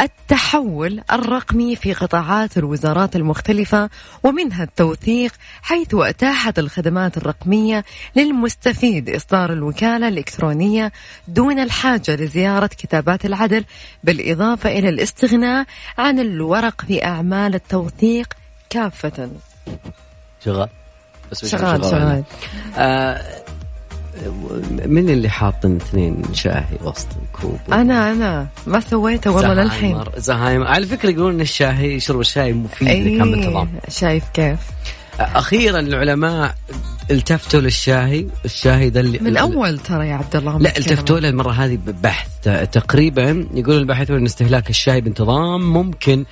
التحول 0.00 1.02
الرقمي 1.12 1.76
في 1.76 1.92
قطاعات 1.92 2.58
الوزارات 2.58 3.16
المختلفة 3.16 3.90
ومنها 4.22 4.64
التوثيق 4.64 5.32
حيث 5.62 5.94
أتاحت 5.94 6.58
الخدمات 6.58 7.16
الرقمية 7.16 7.84
للمستفيد 8.16 9.10
إصدار 9.10 9.52
الوكالة 9.52 10.08
الإلكترونية 10.08 10.92
دون 11.28 11.58
الحاجة 11.58 12.16
لزيارة 12.16 12.66
كتابات 12.66 13.24
العدل 13.26 13.64
بالإضافة 14.04 14.78
إلى 14.78 14.88
الاستغناء 14.88 15.66
عن 15.98 16.18
الورق 16.18 16.84
في 16.84 17.04
أعمال 17.04 17.54
التوثيق 17.54 18.34
كافة. 18.70 19.30
شغال. 20.44 20.68
بس 21.30 21.44
مش 21.44 21.50
شغال 21.50 21.84
شغال. 21.84 22.24
آه 22.76 23.47
من 24.86 25.08
اللي 25.10 25.28
حاطن 25.28 25.76
اثنين 25.76 26.22
شاهي 26.32 26.78
وسط 26.84 27.06
الكوب؟ 27.22 27.58
أنا 27.72 28.12
أنا. 28.12 28.48
ما 28.66 28.80
سويته 28.80 29.30
والله 29.30 29.54
للحين. 29.54 30.04
زهايمر. 30.16 30.66
على 30.66 30.86
فكرة 30.86 31.10
يقولون 31.10 31.34
إن 31.34 31.40
الشاي 31.40 32.00
شرب 32.00 32.20
الشاي 32.20 32.52
مفيد 32.52 32.88
اذا 32.88 33.18
كان 33.18 33.30
بانتظام 33.30 33.68
شايف 33.88 34.24
كيف. 34.34 34.58
أخيرا 35.20 35.80
العلماء 35.80 36.54
التفتوا 37.10 37.60
للشاهي 37.60 38.26
الشاي 38.44 38.88
ذا 38.88 39.00
اللي 39.00 39.18
من 39.18 39.36
أول 39.36 39.78
ترى 39.78 40.08
يا 40.08 40.14
عبد 40.14 40.36
الله 40.36 40.58
لا. 40.58 40.78
التفتوا 40.78 41.20
له 41.20 41.28
المرة 41.28 41.52
هذه 41.52 41.78
ببحث. 41.86 42.28
تقريبا 42.72 43.46
يقول 43.54 43.76
الباحثون 43.76 44.16
إن 44.16 44.24
استهلاك 44.24 44.70
الشاي 44.70 45.00
بانتظام 45.00 45.72
ممكن 45.72 46.24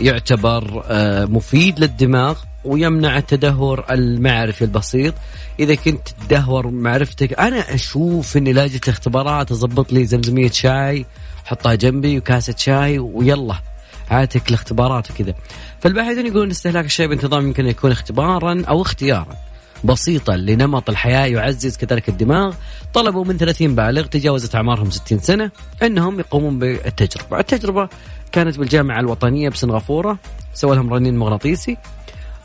يعتبر 0.00 0.82
آه، 0.86 1.24
مفيد 1.24 1.80
للدماغ. 1.80 2.38
ويمنع 2.66 3.18
التدهور 3.18 3.84
المعرفي 3.90 4.62
البسيط. 4.62 5.14
إذا 5.60 5.74
كنت 5.74 6.08
تدهور 6.08 6.70
معرفتك 6.70 7.40
أنا 7.40 7.74
أشوف 7.74 8.36
إني 8.36 8.52
لا 8.52 8.66
جت 8.66 8.88
اختبارات 8.88 9.52
أضبط 9.52 9.92
لي 9.92 10.06
زمزمية 10.06 10.50
شاي 10.50 11.06
أحطها 11.46 11.74
جنبي 11.74 12.18
وكاسة 12.18 12.54
شاي 12.58 12.98
ويلا 12.98 13.54
عاتك 14.10 14.48
الاختبارات 14.48 15.10
وكذا. 15.10 15.34
فالباحثون 15.80 16.26
يقولون 16.26 16.50
استهلاك 16.50 16.84
الشاي 16.84 17.08
بانتظام 17.08 17.46
يمكن 17.46 17.66
يكون 17.66 17.90
اختبارا 17.90 18.62
أو 18.68 18.82
اختيارا. 18.82 19.36
بسيطا 19.84 20.36
لنمط 20.36 20.90
الحياة 20.90 21.26
يعزز 21.26 21.76
كذلك 21.76 22.08
الدماغ. 22.08 22.54
طلبوا 22.94 23.24
من 23.24 23.36
30 23.36 23.74
بالغ 23.74 24.06
تجاوزت 24.06 24.54
أعمارهم 24.54 24.90
60 24.90 25.18
سنة 25.18 25.50
أنهم 25.82 26.20
يقومون 26.20 26.58
بالتجربة. 26.58 27.38
التجربة 27.40 27.88
كانت 28.32 28.58
بالجامعة 28.58 29.00
الوطنية 29.00 29.48
بسنغافورة 29.48 30.18
سووا 30.54 30.74
لهم 30.74 30.94
رنين 30.94 31.16
مغناطيسي. 31.16 31.76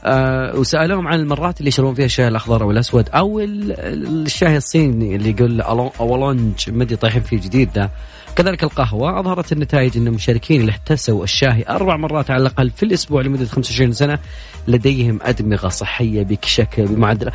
آه 0.05 0.55
وسألوهم 0.60 1.08
عن 1.08 1.20
المرات 1.20 1.60
اللي 1.60 1.67
يشربون 1.67 1.93
فيها 1.93 2.05
الشاي 2.05 2.27
الأخضر 2.27 2.63
أو 2.63 2.72
الأسود 2.72 3.10
أو 3.10 3.39
ال- 3.39 3.72
ال- 3.79 4.25
الشاي 4.25 4.58
الصيني 4.58 5.15
اللي 5.15 5.29
يقول 5.29 5.62
أولونج 5.62 6.70
مدي 6.70 6.96
طايحين 6.96 7.22
فيه 7.22 7.38
جديد 7.38 7.74
ده. 7.74 7.89
كذلك 8.36 8.63
القهوة 8.63 9.20
أظهرت 9.20 9.51
النتائج 9.51 9.98
أن 9.98 10.08
المشاركين 10.08 10.62
اللي 10.62 10.72
احتسوا 10.72 11.24
الشاي 11.24 11.65
أربع 11.70 11.98
مرات 11.98 12.31
على 12.31 12.41
الأقل 12.41 12.70
في 12.70 12.84
الأسبوع 12.84 13.22
لمدة 13.22 13.46
25 13.46 13.93
سنة 13.93 14.20
لديهم 14.67 15.20
أدمغة 15.22 15.67
صحية 15.70 16.24
بشكل 16.24 16.86
بمعدل. 16.86 17.31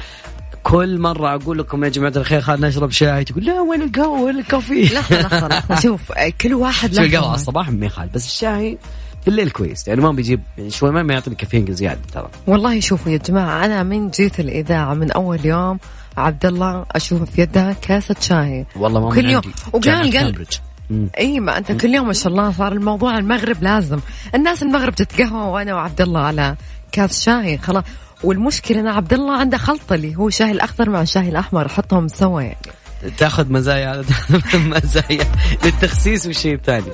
كل 0.63 0.99
مرة 0.99 1.35
أقول 1.35 1.59
لكم 1.59 1.85
يا 1.85 1.89
جماعة 1.89 2.13
الخير 2.17 2.41
خلينا 2.41 2.69
نشرب 2.69 2.91
شاي. 2.91 3.25
تقول 3.25 3.45
لا 3.45 3.61
وين 3.61 3.83
القهوة؟ 3.83 4.23
وين 4.23 4.39
الكافيين 4.39 4.93
لحظة 4.93 5.21
لحظة. 5.21 5.49
لحظة 5.49 5.81
شوف 5.89 6.01
كل 6.41 6.55
واحد 6.55 6.95
له 6.95 7.05
القهوة 7.05 7.27
على. 7.27 7.35
الصباح 7.35 7.71
ما 7.71 7.87
يخالف 7.87 8.15
بس 8.15 8.27
الشاي 8.27 8.79
في 9.27 9.33
الليل 9.33 9.51
كويس 9.51 9.89
يعني 9.89 10.01
ما 10.01 10.11
بيجيب 10.13 10.41
يعني 10.59 10.71
شوي 10.71 10.91
ما 11.03 11.15
يعطيني 11.15 11.37
كافيين 11.37 11.75
زيادة 11.75 12.01
ترى. 12.15 12.29
والله 12.47 12.81
شوفوا 12.81 13.13
يا 13.13 13.17
جماعة 13.17 13.65
أنا 13.65 13.83
من 13.83 14.11
جيت 14.11 14.41
الإذاعة 14.41 14.95
من 14.95 15.11
أول 15.11 15.47
يوم 15.47 15.79
عبد 16.17 16.47
الله 16.47 16.85
أشوف 16.93 17.31
في 17.31 17.43
يده 17.43 17.77
كاسة 17.83 18.17
شاي. 18.21 18.67
والله 18.77 19.01
ما 19.01 19.15
كل 19.15 19.31
يوم. 19.31 19.43
وقال- 19.73 20.17
قال-. 20.19 20.47
إي 21.19 21.41
ما 21.41 21.59
أنت 21.59 21.73
كل 21.73 21.95
يوم 21.95 22.07
ما 22.07 22.13
شاء 22.13 22.29
الله 22.33 22.53
صار 22.53 22.73
الموضوع 22.73 23.19
المغرب 23.19 23.63
لازم. 23.63 23.99
الناس 24.35 24.63
المغرب 24.63 24.95
تتقهوى 24.95 25.53
وأنا 25.53 25.75
وعبد 25.75 26.01
الله 26.01 26.21
على 26.21 26.57
كاس 26.93 27.21
شاي 27.23 27.59
خلاص. 27.59 27.85
والمشكلة 28.25 28.81
إن 28.81 28.87
عبد 28.87 29.13
الله 29.13 29.37
عنده 29.39 29.59
خلطة 29.59 29.95
اللي 29.95 30.17
هو 30.17 30.29
الشاي 30.29 30.51
الأخضر 30.51 30.91
مع 30.91 31.03
الشاي 31.03 31.29
الأحمر 31.29 31.67
يحطهم 31.67 32.09
سوا 32.09 32.41
يعني. 32.43 32.57
تاخذ 33.19 33.53
مزايا 33.53 34.05
مزايا 34.55 35.25
للتخسيس 35.65 36.27
والشيء 36.27 36.55
الثاني. 36.55 36.93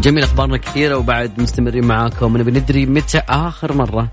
جميل 0.00 0.24
أخبارنا 0.24 0.56
كثيرة 0.56 0.96
وبعد 0.96 1.40
مستمرين 1.40 1.84
معاكم. 1.84 2.36
نبي 2.36 2.50
ندري 2.50 2.86
متى 2.86 3.22
آخر 3.28 3.72
مرة 3.72 4.08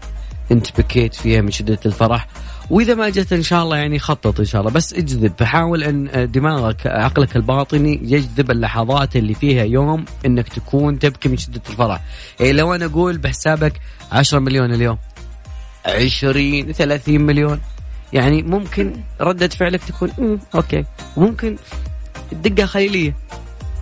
أنت 0.52 0.78
بكيت 0.78 1.16
فيها 1.16 1.42
من 1.42 1.52
شدة 1.52 1.80
الفرح. 1.86 2.28
وإذا 2.70 2.96
ما 2.96 3.10
جت 3.10 3.34
إن 3.34 3.44
شاء 3.44 3.64
الله 3.64 3.78
يعني 3.78 4.00
خطط 4.00 4.40
إن 4.40 4.46
شاء 4.46 4.62
الله. 4.62 4.72
بس 4.72 4.94
اجذب. 4.94 5.34
فحاول 5.38 5.84
أن 5.84 6.32
دماغك 6.32 6.88
عقلك 6.88 7.36
الباطني 7.36 8.00
يجذب 8.04 8.52
اللحظات 8.52 9.16
اللي 9.16 9.34
فيها 9.34 9.64
يوم 9.64 10.06
إنك 10.26 10.50
تكون 10.50 11.00
تبكي 11.00 11.30
من 11.30 11.38
شدة 11.38 11.62
الفرح. 11.70 12.02
يعني 12.40 12.54
لو 12.54 12.76
أنا 12.76 12.86
أقول 12.86 13.18
بحسابك 13.18 13.74
10 14.12 14.40
مليون 14.40 14.74
اليوم. 14.74 14.98
20 15.86 16.72
30 16.72 17.22
مليون. 17.22 17.62
يعني 18.14 18.44
ممكن 18.44 18.94
ردة 19.22 19.48
فعلك 19.48 19.84
تكون 19.84 20.40
أوكي. 20.56 20.84
وممكن 21.18 21.56
الدقة 22.32 22.66
خيالية 22.66 23.16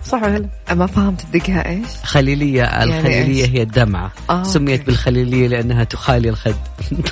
صح 0.06 0.22
ولا 0.22 0.38
لا؟ 0.38 0.74
ما 0.74 0.86
فهمت 0.86 1.24
الدقها 1.24 1.68
إيش؟ 1.68 1.88
خليلية 2.04 2.64
الخليلية 2.84 3.44
إيش؟ 3.44 3.50
هي 3.50 3.62
الدمعة 3.62 4.12
آه، 4.30 4.42
سميت 4.42 4.78
أوكي. 4.80 4.84
بالخليلية 4.90 5.48
لأنها 5.48 5.84
تخالي 5.84 6.28
الخد 6.28 6.56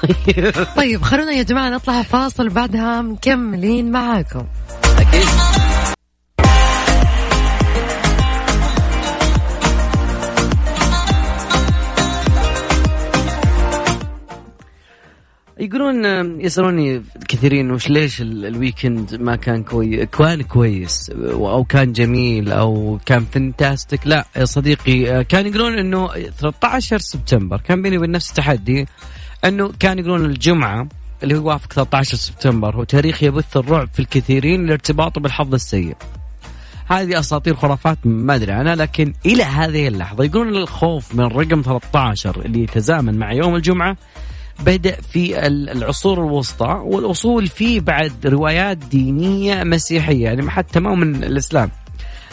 طيب 0.02 0.54
طيب 0.76 1.02
خلونا 1.02 1.32
يا 1.32 1.42
جماعة 1.42 1.70
نطلع 1.70 2.02
فاصل 2.02 2.48
بعدها 2.48 3.02
مكملين 3.02 3.90
معاكم 3.90 4.46
أكيد 4.98 5.93
يقولون 15.60 16.04
يسألوني 16.40 17.02
كثيرين 17.28 17.70
وش 17.70 17.88
ليش 17.90 18.20
ال- 18.20 18.46
ال 18.46 18.55
weekend 18.55 19.14
ما 19.14 19.36
كان 19.36 19.62
كويس 19.62 20.04
كان 20.04 20.42
كويس 20.42 21.10
أو 21.30 21.64
كان 21.64 21.92
جميل 21.92 22.52
أو 22.52 22.98
كان 23.06 23.24
fantastic 23.24 24.06
لا 24.06 24.26
يا 24.36 24.44
صديقي 24.44 25.24
كان 25.24 25.46
يقولون 25.46 25.78
إنه 25.78 26.08
13 26.38 26.98
سبتمبر 26.98 27.60
كان 27.60 27.82
بيني 27.82 27.98
وبين 27.98 28.10
نفسي 28.10 28.34
تحدي 28.34 28.86
إنه 29.44 29.72
كان 29.80 29.98
يقولون 29.98 30.24
الجمعة 30.24 30.88
اللي 31.22 31.34
هو 31.34 31.38
يوافق 31.38 31.72
13 31.72 32.16
سبتمبر 32.16 32.76
هو 32.76 32.84
تاريخ 32.84 33.22
يبث 33.22 33.56
الرعب 33.56 33.88
في 33.92 34.00
الكثيرين 34.00 34.66
لارتباطه 34.66 35.20
بالحظ 35.20 35.54
السيء. 35.54 35.96
هذه 36.88 37.18
أساطير 37.18 37.54
خرافات 37.54 37.98
ما 38.04 38.34
أدري 38.34 38.52
عنها 38.52 38.74
لكن 38.74 39.12
إلى 39.26 39.42
هذه 39.42 39.88
اللحظة 39.88 40.24
يقولون 40.24 40.56
الخوف 40.56 41.14
من 41.14 41.24
الرقم 41.24 41.62
13 41.62 42.40
اللي 42.44 42.62
يتزامن 42.62 43.18
مع 43.18 43.32
يوم 43.32 43.54
الجمعة 43.56 43.96
بدأ 44.60 44.96
في 45.00 45.46
ال- 45.46 45.70
العصور 45.70 46.18
الوسطى 46.26 46.80
والأصول 46.84 47.46
فيه 47.46 47.80
بعد 47.80 48.12
روايات 48.26 48.76
دينية 48.76 49.64
مسيحية 49.64 50.24
يعني 50.24 50.50
حتى 50.50 50.80
ما 50.80 50.94
من 50.94 51.24
الإسلام. 51.24 51.70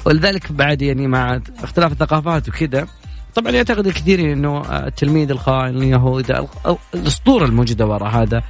ولذلك 0.06 0.52
بعد 0.52 0.82
يعني 0.82 1.08
مع 1.08 1.40
اختلاف 1.64 1.92
الثقافات 1.92 2.50
وكذا 2.50 2.88
طبعا 3.36 3.52
يعتقد 3.52 3.88
الكثيرين 3.88 4.30
إنه 4.32 4.62
التلميذ 4.88 5.32
الخائن 5.32 5.78
اليهود 5.78 6.48
الأسطورة 6.96 7.46
الموجودة 7.46 7.86
وراء 7.88 8.10
هذا 8.10 8.44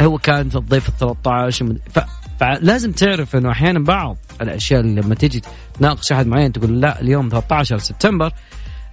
هو 0.00 0.18
كان 0.18 0.48
في 0.48 0.56
الضيف 0.56 0.88
ال 0.88 0.96
13 0.98 1.74
ف... 1.94 1.98
فلازم 2.40 2.92
تعرف 2.92 3.36
إنه 3.36 3.50
أحيانا 3.50 3.78
بعض 3.78 4.16
الأشياء 4.42 4.80
اللي 4.80 5.00
لما 5.00 5.14
تجي 5.14 5.42
تناقش 5.78 6.12
أحد 6.12 6.26
معين 6.26 6.52
تقول 6.52 6.80
لا 6.80 7.00
اليوم 7.00 7.28
13 7.28 7.78
سبتمبر 7.78 8.32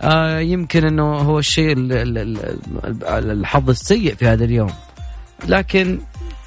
آه 0.02 0.40
يمكن 0.40 0.86
إنه 0.86 1.04
هو 1.16 1.40
الشيء 1.40 1.72
ال- 1.74 1.94
ال- 1.94 2.18
ال- 2.18 3.06
ال- 3.08 3.32
الحظ 3.32 3.70
السيء 3.70 4.16
في 4.16 4.28
هذا 4.28 4.46
اليوم. 4.46 4.72
لكن 5.48 6.00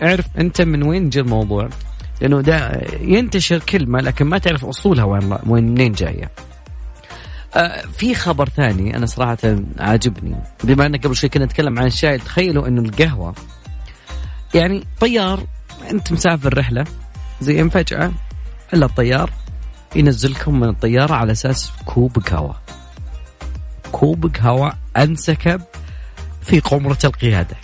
اعرف 0.02 0.26
أنت 0.38 0.62
من 0.62 0.82
وين 0.82 1.08
جاء 1.08 1.24
الموضوع. 1.24 1.68
لأنه 2.20 2.40
ده 2.40 2.82
ينتشر 3.00 3.58
كلمه 3.58 4.00
لكن 4.00 4.26
ما 4.26 4.38
تعرف 4.38 4.64
أصولها 4.64 5.04
وين 5.04 5.36
وين 5.46 5.64
منين 5.64 5.92
جاية. 5.92 6.30
آه 7.54 7.82
في 7.98 8.14
خبر 8.14 8.48
ثاني 8.48 8.96
أنا 8.96 9.06
صراحة 9.06 9.38
عاجبني. 9.78 10.36
بما 10.64 10.86
إن 10.86 10.96
قبل 10.96 11.16
شوي 11.16 11.30
كنا 11.30 11.44
نتكلم 11.44 11.78
عن 11.78 11.86
الشاي 11.86 12.18
تخيلوا 12.18 12.68
إنه 12.68 12.82
القهوة 12.82 13.34
يعني 14.54 14.84
طيار 15.00 15.40
أنت 15.90 16.12
مسافر 16.12 16.58
رحلة 16.58 16.84
زين 17.40 17.68
فجأة 17.68 18.12
إلا 18.74 18.86
الطيار 18.86 19.30
ينزلكم 19.96 20.60
من 20.60 20.68
الطيارة 20.68 21.14
على 21.14 21.32
أساس 21.32 21.72
كوب 21.86 22.18
قهوة. 22.18 22.56
كوب 23.92 24.36
قهوه 24.36 24.72
انسكب 24.96 25.60
في 26.42 26.60
قمرة 26.60 26.98
القيادة. 27.04 27.56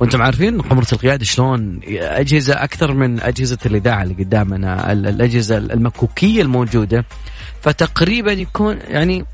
وأنتم 0.00 0.22
عارفين 0.22 0.60
قمرة 0.62 0.86
القيادة 0.92 1.24
شلون 1.24 1.80
أجهزة 1.98 2.54
أكثر 2.64 2.94
من 2.94 3.20
أجهزة 3.20 3.58
الإذاعة 3.66 4.02
اللي 4.02 4.14
قدامنا 4.14 4.92
ال- 4.92 5.06
الأجهزة 5.06 5.56
المكوكية 5.56 6.42
الموجودة. 6.42 7.04
فتقريبا 7.62 8.32
يكون 8.32 8.78
يعني 8.88 9.24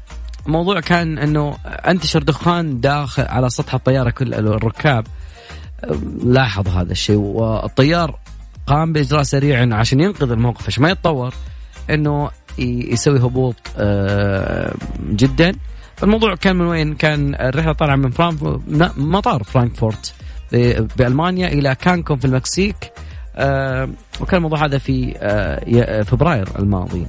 الموضوع 0.47 0.81
كان 0.81 1.19
أنه 1.19 1.57
أنتشر 1.67 2.23
دخان 2.23 2.81
داخل 2.81 3.23
على 3.23 3.51
سطح 3.51 3.75
الطيارة 3.75 4.11
كل 4.11 4.35
الركاب. 4.35 5.07
لاحظوا 6.25 6.73
هذا 6.73 6.93
الشيء 6.93 7.17
والطيار 7.17 8.19
قام 8.67 8.93
بإجراء 8.93 9.23
سريع 9.23 9.75
عشان 9.77 10.01
ينقذ 10.01 10.31
الموقف. 10.31 10.67
عشان 10.67 10.83
ما 10.83 10.91
يتطور 10.91 11.35
أنه 11.91 12.31
يسوي 12.59 13.19
هبوط 13.19 13.57
آه، 13.77 14.75
جدا. 15.11 15.53
الموضوع 16.03 16.35
كان 16.35 16.57
من 16.57 16.67
وين؟ 16.67 16.95
كان 16.95 17.35
الرحلة 17.35 17.73
طالعة 17.73 17.97
من 17.97 18.11
فرانكفورت 18.11 18.99
مطار 18.99 19.43
فرانكفورت 19.43 20.15
بألمانيا 20.97 21.49
إلى 21.49 21.75
كانكون 21.75 22.17
في 22.17 22.25
المكسيك 22.25 22.93
آه، 23.37 23.89
وكان 24.21 24.37
الموضوع 24.37 24.65
هذا 24.65 24.79
في 24.79 25.15
آه، 25.19 26.03
فبراير 26.03 26.49
الماضي. 26.59 27.07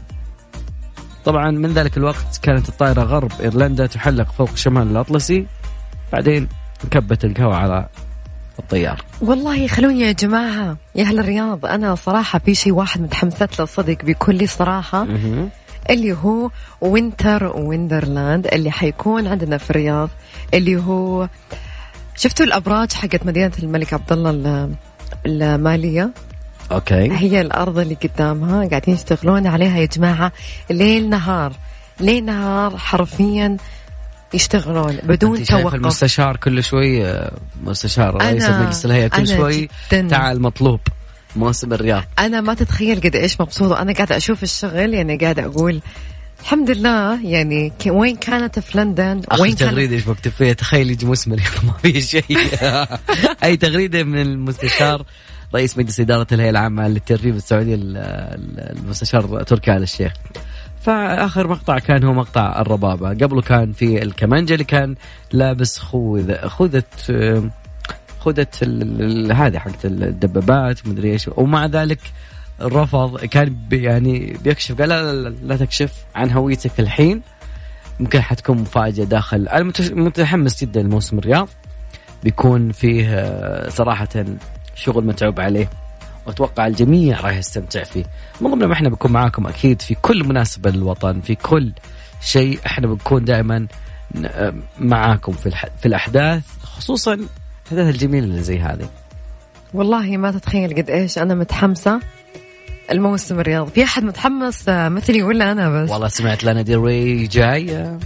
طبعا 1.26 1.52
من 1.52 1.73
ذلك 1.73 1.97
الوقت 1.97 2.39
كانت 2.43 2.69
الطائرة 2.69 3.02
غرب 3.02 3.32
إيرلندا 3.41 3.86
تحلق 3.86 4.32
فوق 4.32 4.56
شمال 4.56 4.88
الأطلسي 4.91 5.45
بعدين 6.13 6.47
كبت 6.91 7.26
القهوه 7.26 7.56
على 7.56 7.88
الطيار. 8.60 9.02
والله 9.21 9.67
خلوني 9.67 10.00
يا 10.02 10.12
جماعة 10.12 10.78
يا 10.95 11.04
أهل 11.04 11.19
الرياض 11.19 11.65
أنا 11.65 11.95
صراحة 11.95 12.39
في 12.39 12.56
شيء 12.56 12.73
واحد 12.73 13.02
متحمست 13.02 13.60
له 13.60 13.65
صدق 13.65 13.97
بكل 14.06 14.50
صراحة. 14.50 15.04
اللي 15.89 16.13
هو 16.13 16.50
Winter 16.81 17.51
Wonderland 17.57 18.47
اللي 18.47 18.71
حيكون 18.71 19.28
عندنا 19.28 19.58
في 19.58 19.69
الرياض 19.69 20.10
اللي 20.54 20.76
هو 20.82 21.28
شفتوا 22.15 22.45
الأبراج 22.45 22.91
حقت 22.93 23.26
مدينة 23.26 23.52
الملك 23.63 23.93
عبد 23.93 24.12
الله 24.12 24.30
ال- 24.30 24.73
المالية؟ 25.26 26.10
okay. 26.71 27.12
هي 27.17 27.41
الأرض 27.41 27.80
اللي 27.80 27.95
قدامها 27.95 28.67
قاعدين 28.69 28.93
يشتغلون 28.93 29.47
عليها 29.47 29.78
يا 29.78 29.86
جماعة 29.86 30.32
ليل 30.69 31.10
نهار. 31.10 31.54
ليل 32.00 32.26
نهار 32.26 32.78
حرفيا 32.78 33.58
يشتغلون 34.34 34.97
بدون 35.04 35.43
توقف. 35.43 35.76
المستشار 35.76 36.38
كل 36.38 36.63
شوي 36.63 37.06
آه، 37.06 37.32
مستشار 37.63 38.15
رئيس 38.15 38.43
مجلس 38.62 38.86
الهيئة 38.86 39.08
كل 39.08 39.28
شوي 39.28 39.69
تعال 40.10 40.41
مطلوب. 40.41 40.80
موسم 41.38 41.73
الرياض. 41.73 42.04
أنا 42.19 42.41
ما 42.41 42.54
تتخيل 42.54 43.00
قد 43.02 43.15
إيش 43.15 43.41
مبسوطة 43.41 43.82
أنا 43.82 43.93
قاعدة 43.93 44.17
أشوف 44.17 44.43
الشغل 44.43 44.93
يعني 44.93 45.17
قاعدة 45.17 45.45
أقول 45.45 45.82
الحمد 46.41 46.71
لله 46.71 47.26
يعني 47.26 47.71
وين 47.88 48.15
كانت 48.15 48.60
في 48.60 48.78
لندن؟ 48.78 49.21
وين 49.39 49.56
كانت 49.56 49.60
تغريدة 49.71 49.95
إيش 49.95 50.08
مكتوب 50.08 50.34
فيها 50.34 50.54
تخيل 50.54 50.91
يجي 50.91 51.06
موسم 51.06 51.34
الرياض 51.34 51.52
ما 51.67 51.73
في 51.73 52.02
شيء. 52.02 52.38
أي 53.43 53.58
تغريدة 53.58 54.04
من 54.04 54.21
المستشار 54.21 55.06
رئيس 55.56 55.78
مجلس 55.78 56.00
إدارة 56.00 56.28
الهيئة 56.32 56.50
العامة 56.50 56.88
للتدريب 56.88 57.36
السعودي 57.36 57.73
ال- 57.76 57.97
ال- 57.97 58.78
المستشار 58.80 59.43
تركي 59.43 59.71
آل 59.78 59.84
الشيخ. 59.84 60.13
فآخر 60.82 61.47
مقطع 61.47 61.80
كان 61.80 62.04
هو 62.04 62.13
مقطع 62.13 62.62
الربابة. 62.62 63.10
قبله 63.10 63.41
كان 63.41 63.71
في 63.71 64.04
الكمانجة 64.04 64.54
اللي 64.54 64.63
كان 64.63 64.95
لابس 65.32 65.80
خوذه 65.80 66.47
خوذة 66.47 66.84
ال- 68.63 69.32
هذه 69.32 69.58
حقت 69.60 69.86
الدبابات 69.86 70.86
ومدري 70.88 71.12
إيش. 71.12 71.30
ومع 71.38 71.65
ذلك 71.65 71.99
رفض 72.62 73.19
كان 73.19 73.56
بي 73.69 73.84
يعني 73.84 74.38
بيكشف 74.43 74.77
قال 74.82 74.89
لا, 74.89 75.13
لا, 75.13 75.30
لا, 75.30 75.36
لا 75.43 75.58
تكشف 75.58 75.93
عن 76.15 76.32
هويتك 76.32 76.80
الحين. 76.80 77.21
ممكن 77.99 78.21
حتكون 78.21 78.58
مفاجأة 78.58 79.03
داخل 79.03 79.47
متش- 79.63 79.91
متحمس 79.91 80.62
جدا 80.63 80.82
لموسم 80.82 81.17
الرياض. 81.17 81.49
بيكون 82.23 82.71
فيه 82.71 83.08
آه، 83.10 83.69
صراحة 83.69 84.08
شغل 84.75 85.06
متعوب 85.06 85.39
عليه. 85.39 85.69
وأتوقع 86.25 86.67
الجميع 86.67 87.19
راح 87.21 87.38
يستمتع 87.38 87.84
فيه. 87.84 88.03
من 88.41 88.51
ضمن 88.51 88.65
ما 88.65 88.73
إحنا 88.73 88.89
بنكون 88.89 89.12
معاكم 89.12 89.47
أكيد 89.47 89.82
في 89.82 89.95
كل 89.95 90.23
مناسبة 90.23 90.69
للوطن 90.69 91.21
في 91.21 91.36
كل 91.36 91.71
شيء 92.21 92.60
إحنا 92.65 92.88
بنكون 92.88 93.25
دائما 93.25 93.67
آه، 94.25 94.53
معاكم 94.80 95.32
في. 95.32 95.51
في 95.80 95.86
الأحداث 95.86 96.43
خصوصا 96.63 97.19
الاحداث 97.71 97.95
الجميلة 97.95 98.25
اللي 98.25 98.43
زي 98.43 98.60
هذه. 98.60 98.89
والله 99.73 100.17
ما 100.17 100.32
تتخيل 100.32 100.75
قد 100.75 100.89
إيش 100.89 101.17
أنا 101.17 101.36
متحمسة. 101.36 101.99
الموسم 102.91 103.39
الرياض 103.39 103.67
في 103.67 103.84
أحد 103.84 104.03
متحمس 104.03 104.69
آه، 104.69 104.89
مثلي 104.89 105.23
ولا 105.23 105.51
أنا 105.51 105.84
بس؟ 105.84 105.89
والله 105.89 106.08
سمعت 106.08 106.43
لانا 106.43 106.62
ديل 106.62 106.80
ري 106.80 107.27
جاية. 107.27 107.99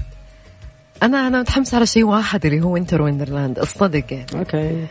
أنا 1.04 1.28
أنا 1.28 1.39
متحمسة 1.39 1.76
على 1.76 1.86
شيء 1.86 2.04
واحد 2.04 2.45
اللي 2.45 2.62
هو 2.62 2.71
Winter 2.71 3.01
Wonderland 3.01 3.60
الصدق 3.60 4.04
يعني 4.13 4.26
okay. 4.36 4.88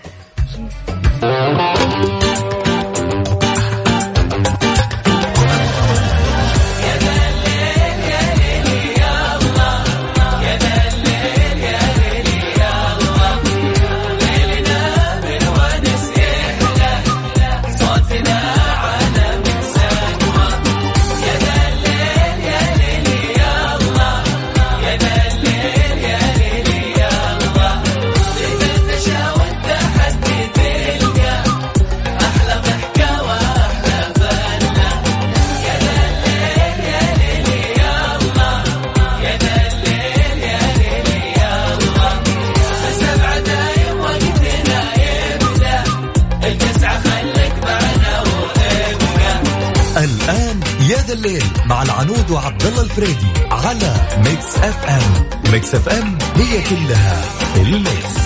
وعبد 52.31 52.63
الله 52.63 52.83
الفريدي 52.83 53.27
على 53.51 53.93
Mix 54.19 54.57
FM 54.57 55.53
Mix 55.53 55.75
FM 55.75 56.19
هي 56.37 56.63
كلها 56.63 57.23
ال 57.57 57.73
mix 57.73 58.21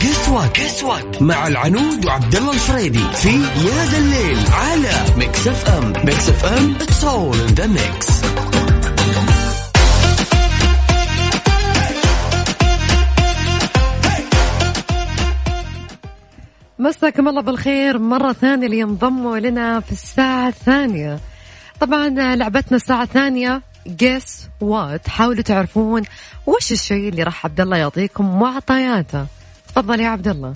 Guess 0.00 0.46
What 0.46 0.66
Guess 0.66 0.92
What 0.92 1.12
مع 1.20 1.46
العنود 1.46 2.06
وعبد 2.06 2.36
الله 2.36 2.52
الفريدي 2.52 3.12
في 3.14 3.28
يا 3.28 3.84
ذا 3.84 3.98
الليل 3.98 4.38
على 4.52 4.92
Mix 5.16 5.48
FM 5.48 5.92
Mix 6.04 6.28
FM 6.28 6.74
it's 6.80 7.04
all 7.04 7.36
in 7.36 7.48
the 7.48 7.66
mix 7.66 8.08
مساكم 16.78 17.28
الله 17.28 17.40
بالخير 17.42 17.98
مرة 17.98 18.32
ثانية 18.32 18.66
اللي 18.66 18.78
ينضموا 18.78 19.38
لنا 19.38 19.80
في 19.80 19.92
الساعة 19.92 20.48
الثانية. 20.48 21.18
طبعا 21.80 22.08
لعبتنا 22.36 22.76
الساعة 22.76 23.02
الثانية. 23.02 23.62
Guess 23.86 24.48
What 24.60 25.08
حاولوا 25.08 25.42
تعرفون 25.42 26.02
وش 26.46 26.72
الشيء 26.72 27.08
اللي 27.08 27.22
راح 27.22 27.46
عبد 27.46 27.60
الله 27.60 27.76
يعطيكم 27.76 28.38
معطياته. 28.40 29.26
تفضل 29.68 30.00
يا 30.00 30.08
عبد 30.08 30.28
الله. 30.28 30.54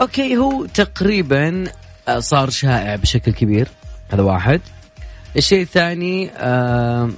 okay 0.00 0.36
هو 0.36 0.66
تقريبا 0.66 1.64
آه، 2.08 2.18
صار 2.18 2.50
شائع 2.50 2.96
بشكل 2.96 3.32
كبير. 3.32 3.68
هذا 4.12 4.22
واحد. 4.22 4.60
الشيء 5.36 5.62
الثاني 5.62 6.30
آه 6.30 7.10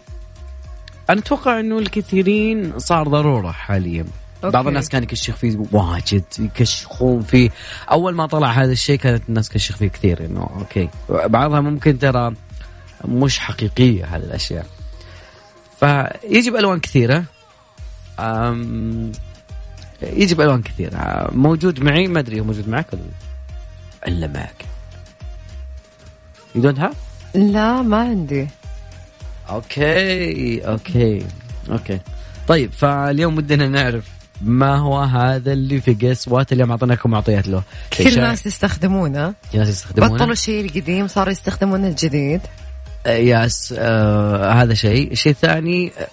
أنا 1.10 1.20
أتوقع 1.20 1.60
إنه 1.60 1.78
الكثيرين 1.78 2.78
صار 2.78 3.08
ضرورة 3.08 3.50
حاليا. 3.50 4.04
okay. 4.44 4.52
بعض 4.52 4.66
الناس 4.66 4.88
كان 4.88 5.02
يكشخ 5.02 5.36
فيه 5.36 5.58
واجد 5.72 6.24
يكشخون 6.38 7.22
فيه. 7.22 7.50
أول 7.90 8.14
ما 8.14 8.26
طلع 8.26 8.50
هذا 8.50 8.72
الشيء 8.72 8.98
كانت 8.98 9.22
الناس 9.28 9.48
تكشخ 9.48 9.76
فيه 9.76 9.88
كثير 9.88 10.24
إنه 10.24 10.50
okay. 10.58 10.88
بعضها 11.08 11.60
ممكن 11.60 11.98
ترى 11.98 12.34
مش 13.04 13.38
حقيقية 13.38 14.04
هذه 14.04 14.22
الأشياء. 14.22 14.66
فيجي 15.80 16.56
بألوان 16.56 16.80
كثيرة. 16.80 17.24
يجي 20.02 20.40
بألوان 20.40 20.62
كثيرة. 20.62 21.28
موجود 21.32 21.80
معي؟ 21.80 22.06
ما 22.06 22.20
أدري 22.20 22.40
موجود 22.40 22.68
معك 22.68 22.86
ولا 22.92 23.02
إلا 24.06 24.26
معك. 24.26 24.64
you 26.54 26.62
don't 26.62 26.78
have 26.78 26.94
لا 27.34 27.82
ما 27.82 27.96
عندي. 27.96 28.48
okay 29.50 30.66
okay 30.66 31.26
okay. 31.70 32.00
طيب 32.48 32.72
فاليوم 32.72 33.36
ودنا 33.36 33.68
نعرف 33.68 34.04
ما 34.40 34.76
هو 34.76 34.98
هذا 34.98 35.52
اللي 35.52 35.80
في 35.80 35.94
Guess 35.94 36.28
What 36.28 36.52
اليوم 36.52 36.70
أعطيناكم 36.70 37.10
معطيات 37.10 37.48
له. 37.48 37.62
كثير 37.90 38.20
ناس 38.20 38.46
يستخدمونه. 38.46 39.34
في 39.50 39.58
ناس 39.58 39.68
يستخدمونه. 39.68 40.14
بطلوا 40.14 40.32
الشيء 40.32 40.64
القديم 40.64 41.08
صاروا 41.08 41.32
يستخدمون 41.32 41.84
الجديد. 41.84 42.40
yes 43.06 43.74
آه 43.78 44.52
هذا 44.52 44.74
شيء. 44.74 45.12
الشيء 45.12 45.32
الثاني 45.32 45.92
آه، 45.98 46.08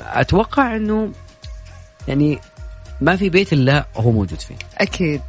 أتوقع 0.00 0.76
إنه 0.76 1.12
يعني 2.08 2.38
ما 3.00 3.16
في 3.16 3.28
بيت 3.28 3.52
إلا 3.52 3.86
هو 3.96 4.10
موجود 4.12 4.40
فيه. 4.40 4.56
أكيد. 4.78 5.22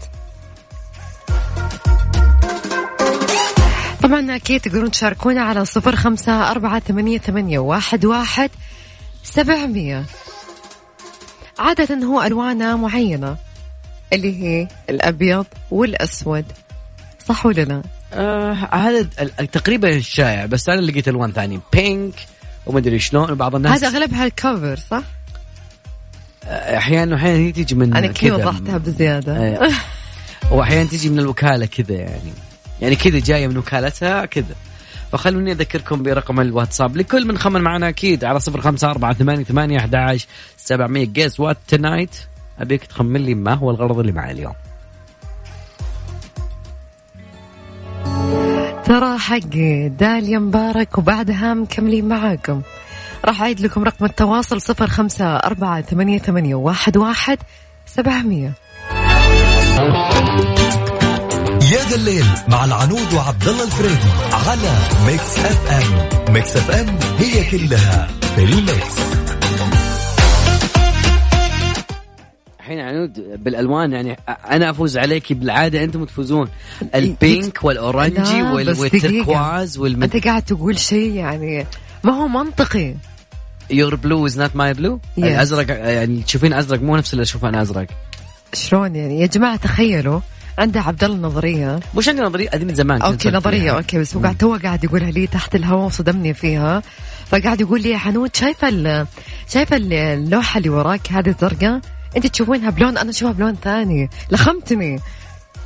طبعا 4.04 4.36
أكيد 4.36 4.62
تقدرون 4.62 4.92
تشاركونا 4.92 5.42
على 5.42 5.66
صفر 5.66 5.96
خمسة 5.96 6.52
أربعة 6.52 6.80
ثمانية, 6.80 7.18
ثمانية 7.18 7.60
واحد, 7.60 8.06
واحد 8.06 8.50
سبعمية. 9.24 10.06
عادة 11.60 12.06
هو 12.06 12.22
ألوانه 12.22 12.78
معينة 12.78 13.38
اللي 14.14 14.44
هي 14.44 14.68
الأبيض 14.90 15.46
والأسود. 15.72 16.46
صح 17.26 17.46
ولا 17.46 17.62
لا؟ 17.62 17.82
آه 18.14 18.54
هذا 18.54 19.08
ال- 19.22 19.52
تقريبا 19.52 19.96
الشائع 19.96 20.46
بس 20.46 20.70
أنا 20.70 20.82
لقيت 20.82 21.08
ألوان 21.08 21.32
ثانية 21.32 21.60
بينك 21.74 22.14
وما 22.66 22.80
أدري 22.80 23.00
شلون 23.00 23.32
وبعض 23.32 23.56
الناس 23.56 23.84
هذا 23.84 23.88
أغلبها 23.98 24.26
الكفر 24.26 24.76
صح؟ 24.92 25.04
أحيانا 26.44 27.16
أحيانا 27.16 27.38
هي 27.38 27.52
تيجي 27.52 27.76
من 27.76 27.96
أنا 27.96 28.08
كذا. 28.08 28.36
وضحتها 28.36 28.78
بزيادة. 28.78 29.44
إيه. 29.44 29.70
واحيانا 30.52 30.90
تيجي 30.90 31.10
من 31.10 31.20
الوكالة 31.20 31.66
كذا 31.66 31.96
يعني. 31.96 32.32
يعني 32.82 32.96
كذا 32.96 33.20
جاية 33.20 33.48
من 33.48 33.58
وكالتها 33.58 34.26
كذا. 34.26 34.56
فخلوني 35.12 35.52
أذكركم 35.52 36.04
برقم 36.04 36.40
الواتساب. 36.40 36.98
لكل 36.98 37.28
من 37.28 37.38
خمن 37.38 37.62
معنا 37.62 37.90
أكيد 37.90 38.24
على 38.26 38.40
صفر 38.40 38.62
خمسة 38.62 38.90
أربعة 38.92 39.14
ثمانية 39.14 39.44
ثمانية 39.44 39.78
أحد 39.80 39.96
عشر 39.96 40.28
سبعمية. 40.58 41.06
جيس 41.06 41.40
وات 41.40 41.58
تنايت 41.68 42.16
أبيك 42.60 42.86
تخمن 42.86 43.22
لي 43.22 43.36
ما 43.36 43.54
هو 43.54 43.72
الغرض 43.72 44.00
اللي 44.00 44.12
معي 44.12 44.32
اليوم. 44.32 44.54
ترى 48.92 49.18
حقي 49.18 49.90
داليا 49.90 50.40
مبارك 50.40 50.98
وبعدها 50.98 51.54
مكملين 51.54 52.08
معاكم. 52.08 52.62
راح 53.26 53.42
أعيد 53.42 53.60
لكم 53.60 53.84
رقم 53.84 54.06
التواصل 54.06 54.62
صفر 54.62 54.88
خمسة 54.88 55.26
أربعة 55.26 55.82
ثمانية, 55.82 56.20
ثمانية 56.20 56.56
واحد, 56.56 56.98
واحد 56.98 57.38
سبعمية. 57.86 58.54
يا 61.72 61.84
ذا 61.90 61.96
الليل 61.96 62.26
مع 62.48 62.66
العنود 62.66 63.14
وعبد 63.14 63.48
الله 63.48 63.64
الفريدي 63.64 64.12
على 64.34 64.74
Mix 65.06 65.40
FM. 65.40 66.34
Mix 66.34 66.56
FM 66.56 67.00
هي 67.20 67.52
كلها 67.52 68.08
في 68.36 68.44
ال 68.44 68.61
mix. 68.61 69.31
الحين 72.62 72.80
عنود 72.80 73.44
بالألوان 73.44 73.92
يعني 73.92 74.18
أنا 74.52 74.70
أفوز 74.70 74.98
عليك 74.98 75.34
بالعادة 75.34 75.84
أنتم 75.84 76.06
تفوزون. 76.06 76.48
ال 76.96 77.09
pink 77.09 77.64
والاورنجي 77.64 78.42
والتركواز 78.42 79.78
والمد 79.78 80.16
أنت 80.16 80.26
قاعد 80.28 80.42
تقول 80.42 80.80
شيء 80.80 81.14
يعني 81.16 81.66
ما 82.04 82.14
هو 82.14 82.28
منطقي. 82.28 82.94
your 83.70 83.96
blue 83.96 84.26
is 84.26 84.40
not 84.40 84.56
my 84.56 84.74
blue. 84.74 85.00
الأزرق 85.18 85.70
يعني 85.70 86.22
تشوفين 86.22 86.54
أزرق 86.54 86.82
مو 86.82 86.98
نفس 86.98 87.14
اللي 87.14 87.24
أشوفه 87.24 87.50
أنا 87.50 87.62
أزرق. 87.62 87.88
شلون 88.54 88.96
يعني؟ 88.96 89.22
يا 89.22 89.26
جماعة 89.26 89.56
تخيلوا 89.56 90.20
عنده 90.58 90.82
عبد 90.82 91.04
الله 91.04 91.18
نظرية 91.18 91.80
مش 91.98 92.10
عندي 92.10 92.22
نظرية 92.22 92.50
هذه 92.54 92.64
من 92.64 92.76
زمان 92.76 93.02
okay 93.02 93.30
نظرية 93.32 93.60
فيها. 93.62 93.72
أوكي 93.72 94.00
بس 94.00 94.16
هو 94.16 94.22
قاعد 94.22 94.38
تو 94.38 94.56
قاعد 94.64 94.84
يقولها 94.84 95.12
لي 95.12 95.28
تحت 95.28 95.56
الهواء 95.56 95.86
وصدمني 95.86 96.34
فيها. 96.34 96.82
فقاعد 97.26 97.62
يقول 97.62 97.82
لي 97.82 97.90
يا 97.90 97.98
عنود 97.98 98.36
شايفة 98.36 98.70
ال- 98.70 99.06
شايفة 99.50 99.76
ال- 99.76 99.94
اللوحة 99.94 100.58
اللي 100.58 100.70
وراك 100.70 101.12
هذه 101.12 101.30
الزرقاء؟ 101.30 101.80
انت 102.18 102.28
تشوفينها 102.28 102.70
بلون 102.70 102.98
أنا 102.98 103.10
اشوفها 103.10 103.34
بلون 103.34 103.56
ثاني. 103.56 104.10
لخمتني. 104.32 105.00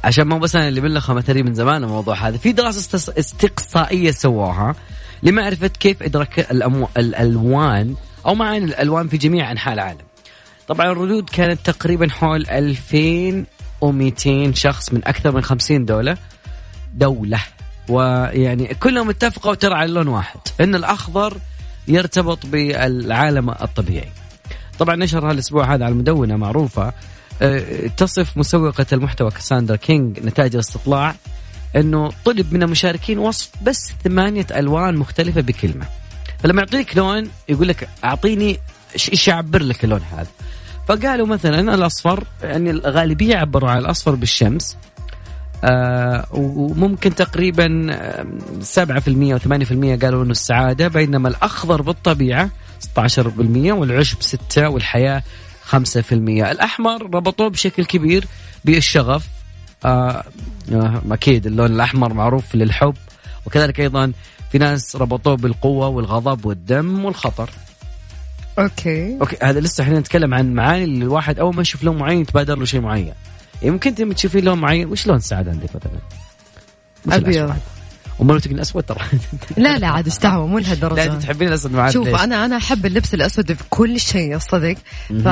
عشان 0.03 0.27
مو 0.27 0.39
بس 0.39 0.55
أنا 0.55 0.67
اللي 0.67 0.81
بلخم 0.81 1.17
ترى 1.17 1.43
من 1.43 1.53
زمان 1.53 1.83
الموضوع 1.83 2.27
هذا. 2.27 2.37
في 2.37 2.51
دراسة 2.51 3.13
استقصائية 3.19 4.11
سووها 4.11 4.75
لمعرفه 5.23 5.67
كيف 5.67 6.03
إدراك 6.03 6.39
الأمو... 6.51 6.87
الألوان 6.97 7.95
أو 8.25 8.35
معاني 8.35 8.65
الألوان 8.65 9.07
في 9.07 9.17
جميع 9.17 9.51
أنحاء 9.51 9.73
العالم. 9.73 10.05
طبعا 10.67 10.91
الردود 10.91 11.29
كانت 11.29 11.59
تقريبا 11.63 12.09
حول 12.09 12.49
2200 12.49 14.51
شخص 14.53 14.93
من 14.93 15.01
أكثر 15.05 15.31
من 15.31 15.41
50 15.41 15.85
دولة 15.85 16.17
دولة. 16.93 17.39
ويعني 17.89 18.73
كلهم 18.73 19.09
اتفقوا 19.09 19.55
ترى 19.55 19.73
على 19.73 19.91
لون 19.91 20.07
واحد 20.07 20.39
إن 20.61 20.75
الأخضر 20.75 21.37
يرتبط 21.87 22.45
بالعالم 22.45 23.49
الطبيعي. 23.49 24.09
طبعا 24.79 24.95
نشر 24.95 25.29
هالأسبوع 25.29 25.73
هذا 25.73 25.85
على 25.85 25.91
المدونة 25.91 26.35
معروفة. 26.35 26.93
آه، 27.41 27.87
تصف 27.97 28.37
مسوقة 28.37 28.85
المحتوى 28.93 29.31
كاساندرا 29.31 29.75
كينج 29.75 30.19
نتائج 30.19 30.53
الاستطلاع 30.53 31.15
إنه 31.75 32.09
طلب 32.25 32.53
من 32.53 32.63
المشاركين 32.63 33.19
وصف 33.19 33.49
بس 33.63 33.91
ثمانية 34.03 34.45
ألوان 34.55 34.95
مختلفة 34.95 35.41
بكلمة. 35.41 35.85
فلما 36.43 36.59
يعطيك 36.59 36.97
لون 36.97 37.29
يقول 37.49 37.67
لك 37.67 37.89
أعطيني 38.03 38.59
إيش 38.93 39.27
يعبر 39.27 39.63
لك 39.63 39.83
اللون 39.83 40.01
هذا. 40.11 40.27
فقالوا 40.87 41.27
مثلا 41.27 41.75
الأصفر 41.75 42.23
يعني 42.43 42.69
الغالبية 42.69 43.35
عبروا 43.35 43.69
على 43.69 43.79
الأصفر 43.79 44.15
بالشمس. 44.15 44.77
آه 45.63 46.25
وممكن 46.31 47.15
تقريبا 47.15 47.87
آه، 47.91 48.25
7% 48.61 49.37
و8% 49.37 50.03
قالوا 50.03 50.23
إنه 50.23 50.31
السعادة 50.31 50.87
بينما 50.87 51.29
الأخضر 51.29 51.81
بالطبيعة 51.81 52.49
16% 52.81 53.71
والعشب 53.71 54.21
6 54.21 54.69
والحياة 54.69 55.23
5% 55.71 56.11
الأحمر 56.11 57.03
ربطوه 57.03 57.49
بشكل 57.49 57.85
كبير 57.85 58.27
بالشغف. 58.65 59.27
آه 59.85 60.23
آه، 60.71 61.01
أكيد 61.11 61.45
اللون 61.45 61.71
الأحمر 61.71 62.13
معروف 62.13 62.55
للحب. 62.55 62.93
وكذلك 63.45 63.79
أيضا 63.79 64.11
في 64.51 64.57
ناس 64.57 64.95
ربطوه 64.95 65.35
بالقوة 65.35 65.87
والغضب 65.87 66.45
والدم 66.45 67.05
والخطر. 67.05 67.49
okay. 68.59 69.17
okay 69.21 69.37
هذا 69.41 69.59
لسه 69.59 69.83
إحنا 69.83 69.99
نتكلم 69.99 70.33
عن 70.33 70.53
معاني 70.53 70.83
اللي 70.83 71.05
الواحد. 71.05 71.39
أول 71.39 71.55
ما 71.55 71.61
يشوف 71.61 71.83
لون 71.83 71.97
معين 71.97 72.21
يتبادر 72.21 72.57
له 72.57 72.65
شيء 72.65 72.81
معين. 72.81 73.13
ممكن 73.63 73.89
أنت 73.89 74.01
تشوفين 74.01 74.43
لون 74.43 74.59
معين 74.59 74.87
وش 74.87 75.07
لون 75.07 75.17
السعادة 75.17 75.51
عندك 75.51 75.69
مثلا؟ 75.75 75.99
الأسود؟ 77.17 77.74
وما 78.19 78.33
لو 78.33 78.39
تقول 78.39 78.59
أسود 78.59 78.83
ترى. 78.83 78.99
لا 79.57 79.77
لا 79.77 79.87
عاد 79.87 80.05
إيش 80.05 80.17
دعوه 80.19 80.47
مو 80.47 80.57
لا 80.57 80.63
لهالدرجه 80.63 81.13
أنت 81.13 81.23
تحبين 81.23 81.47
الأسود 81.47 81.71
معاه 81.71 81.89
شوف 81.89 82.07
ليش؟ 82.07 82.21
أنا 82.21 82.45
أنا 82.45 82.57
أحب 82.57 82.85
اللبس 82.85 83.13
الأسود 83.13 83.53
في 83.53 83.63
كل 83.69 83.99
شيء 83.99 84.35
الصدق 84.35 84.75
ف 85.23 85.25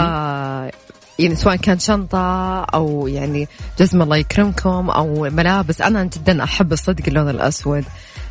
يعني 1.19 1.35
سواء 1.35 1.55
كان 1.55 1.79
شنطة 1.79 2.63
أو 2.63 3.07
يعني 3.07 3.47
جزمة 3.79 4.03
الله 4.03 4.17
يكرمكم 4.17 4.89
أو 4.89 5.29
ملابس 5.29 5.81
أنا 5.81 6.03
جدا 6.03 6.43
أحب 6.43 6.73
الصدق 6.73 7.03
اللون 7.07 7.29
الأسود. 7.29 7.83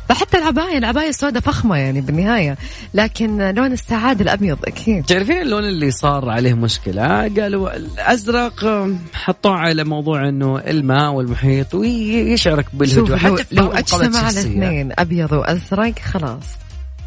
فحتى 0.09 0.37
العباية 0.37 0.77
العباية 0.77 1.09
السوداء 1.09 1.41
فخمة 1.41 1.77
يعني 1.77 2.01
بالنهاية. 2.01 2.57
لكن 2.93 3.37
لون 3.37 3.71
السعادة 3.71 4.21
الأبيض 4.21 4.57
أكيد. 4.65 5.05
تعرفين 5.05 5.41
اللون 5.41 5.63
اللي 5.63 5.91
صار 5.91 6.29
عليه 6.29 6.53
مشكلة؟ 6.53 7.07
قالوا 7.07 7.75
الأزرق 7.75 8.87
حطوه 9.13 9.55
على 9.55 9.83
موضوع 9.83 10.29
أنه 10.29 10.59
الماء 10.59 11.11
والمحيط 11.11 11.75
ويشعرك 11.75 12.65
بالهدوء 12.73 13.17
حتى 13.17 13.43
حتى 13.43 13.55
لو 13.55 13.71
أجتمع 13.71 14.29
الاثنين 14.29 14.91
أبيض 14.99 15.31
وأزرق 15.31 15.99
خلاص. 15.99 16.45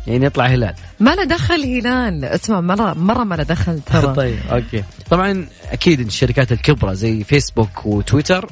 يعني 0.06 0.26
يطلع 0.26 0.46
هلال. 0.46 0.74
ما 1.00 1.14
له 1.14 1.24
دخل 1.24 1.64
هلال. 1.64 2.24
اسمع 2.24 2.60
مرة 2.60 2.94
مرة 2.94 3.24
ما 3.24 3.34
له 3.34 3.42
دخل 3.42 3.80
ترى. 3.80 4.14
طيب 4.16 4.38
okay. 4.52 4.84
طبعا 5.10 5.46
أكيد 5.70 6.00
الشركات 6.00 6.52
الكبرى 6.52 6.94
زي 6.94 7.24
فيسبوك 7.24 7.86
وتويتر 7.86 8.50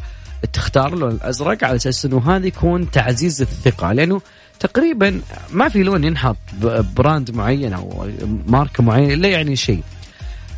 تختار 0.52 0.94
اللون 0.94 1.10
الأزرق 1.10 1.64
على 1.64 1.76
أساس 1.76 2.04
إنه 2.04 2.36
هذا 2.36 2.46
يكون 2.46 2.90
تعزيز 2.90 3.42
الثقة. 3.42 3.92
لأنه 3.92 4.20
تقريبا 4.60 5.20
ما 5.52 5.68
في 5.68 5.82
لون 5.82 6.04
ينحط 6.04 6.36
brand 6.96 7.30
معين 7.30 7.72
أو 7.72 8.08
ماركة 8.46 8.82
معينة 8.82 9.14
الا 9.14 9.28
يعني 9.28 9.56
شيء. 9.56 9.82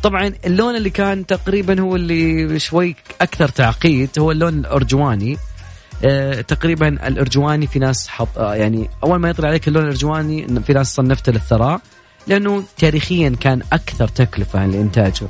طبعا 0.03 0.33
اللون 0.45 0.75
اللي 0.75 0.89
كان 0.89 1.25
تقريبا 1.25 1.81
هو 1.81 1.95
اللي 1.95 2.59
شوي 2.59 2.95
أكثر 3.21 3.49
تعقيد 3.49 4.09
هو 4.19 4.31
اللون 4.31 4.53
الأرجواني. 4.53 5.37
آه 6.05 6.41
تقريبا 6.41 6.87
الأرجواني 6.87 7.67
في 7.67 7.79
ناس 7.79 8.07
حط 8.07 8.37
آه 8.37 8.55
يعني 8.55 8.89
أول 9.03 9.19
ما 9.19 9.29
يطلع 9.29 9.49
عليك 9.49 9.67
اللون 9.67 9.83
الأرجواني 9.83 10.61
في 10.63 10.73
ناس 10.73 10.95
صنفته 10.95 11.31
للثراء 11.31 11.81
لأنه 12.27 12.63
تاريخيا 12.77 13.35
كان 13.39 13.61
أكثر 13.73 14.07
تكلفة 14.07 14.65
لإنتاجه. 14.65 15.27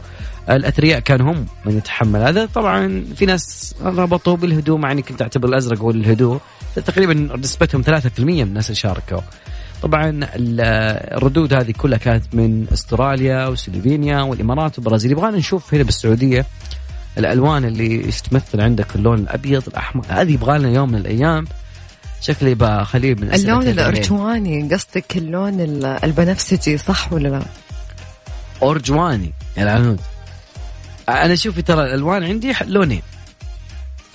الأثرياء 0.50 1.00
كانوا 1.00 1.32
هم 1.32 1.46
من 1.66 1.78
يتحمل 1.78 2.22
هذا. 2.22 2.46
طبعا 2.46 3.06
في 3.16 3.26
ناس 3.26 3.76
ربطوه 3.82 4.38
بالهدوء 4.38 4.78
مع 4.78 4.92
إني 4.92 5.02
كنت 5.02 5.22
أعتبر 5.22 5.50
الأزرق 5.50 5.80
هو 5.80 5.92
الهدوء. 5.92 6.40
تقريبا 6.76 7.14
نسبتهم 7.38 7.82
3% 7.82 8.20
من 8.20 8.42
الناس 8.42 8.66
اللي 8.66 8.76
شاركوا. 8.76 9.22
طبعا 9.82 10.20
الردود 10.36 11.54
هذه 11.54 11.72
كلها 11.72 11.98
كانت 11.98 12.36
من 12.36 12.68
أستراليا 12.74 13.48
وسلوفينيا 13.48 14.22
والإمارات 14.22 14.78
والبرازيل 14.78 15.12
يبغانا 15.12 15.38
نشوف 15.38 15.74
هنا 15.74 15.84
بالسعودية 15.84 16.46
الألوان 17.18 17.66
اللي 17.66 17.98
تمثل 18.32 18.62
عندك 18.62 18.96
اللون 18.96 19.20
الأبيض 19.20 19.64
الأحمر. 19.68 20.06
هذه 20.10 20.34
يبغى 20.34 20.58
لنا 20.60 20.70
يوم 20.70 20.92
من 20.92 20.98
الأيام. 20.98 21.46
شكلي 22.22 22.56
بخليه 22.56 23.14
من 23.16 23.34
اللون 23.34 23.68
الأرجواني 23.68 24.70
قصدك 24.74 25.18
اللون 25.18 25.86
البنفسجي 25.86 26.78
صح 26.78 27.14
ولا 27.14 27.28
لا؟ 27.28 27.42
أرجواني 28.64 29.34
يا 29.58 29.64
العنود. 29.64 30.00
أنا 31.10 31.36
شوفي 31.36 31.62
ترى 31.62 31.84
الألوان 31.84 32.24
عندي 32.24 32.54
لونين. 32.66 33.02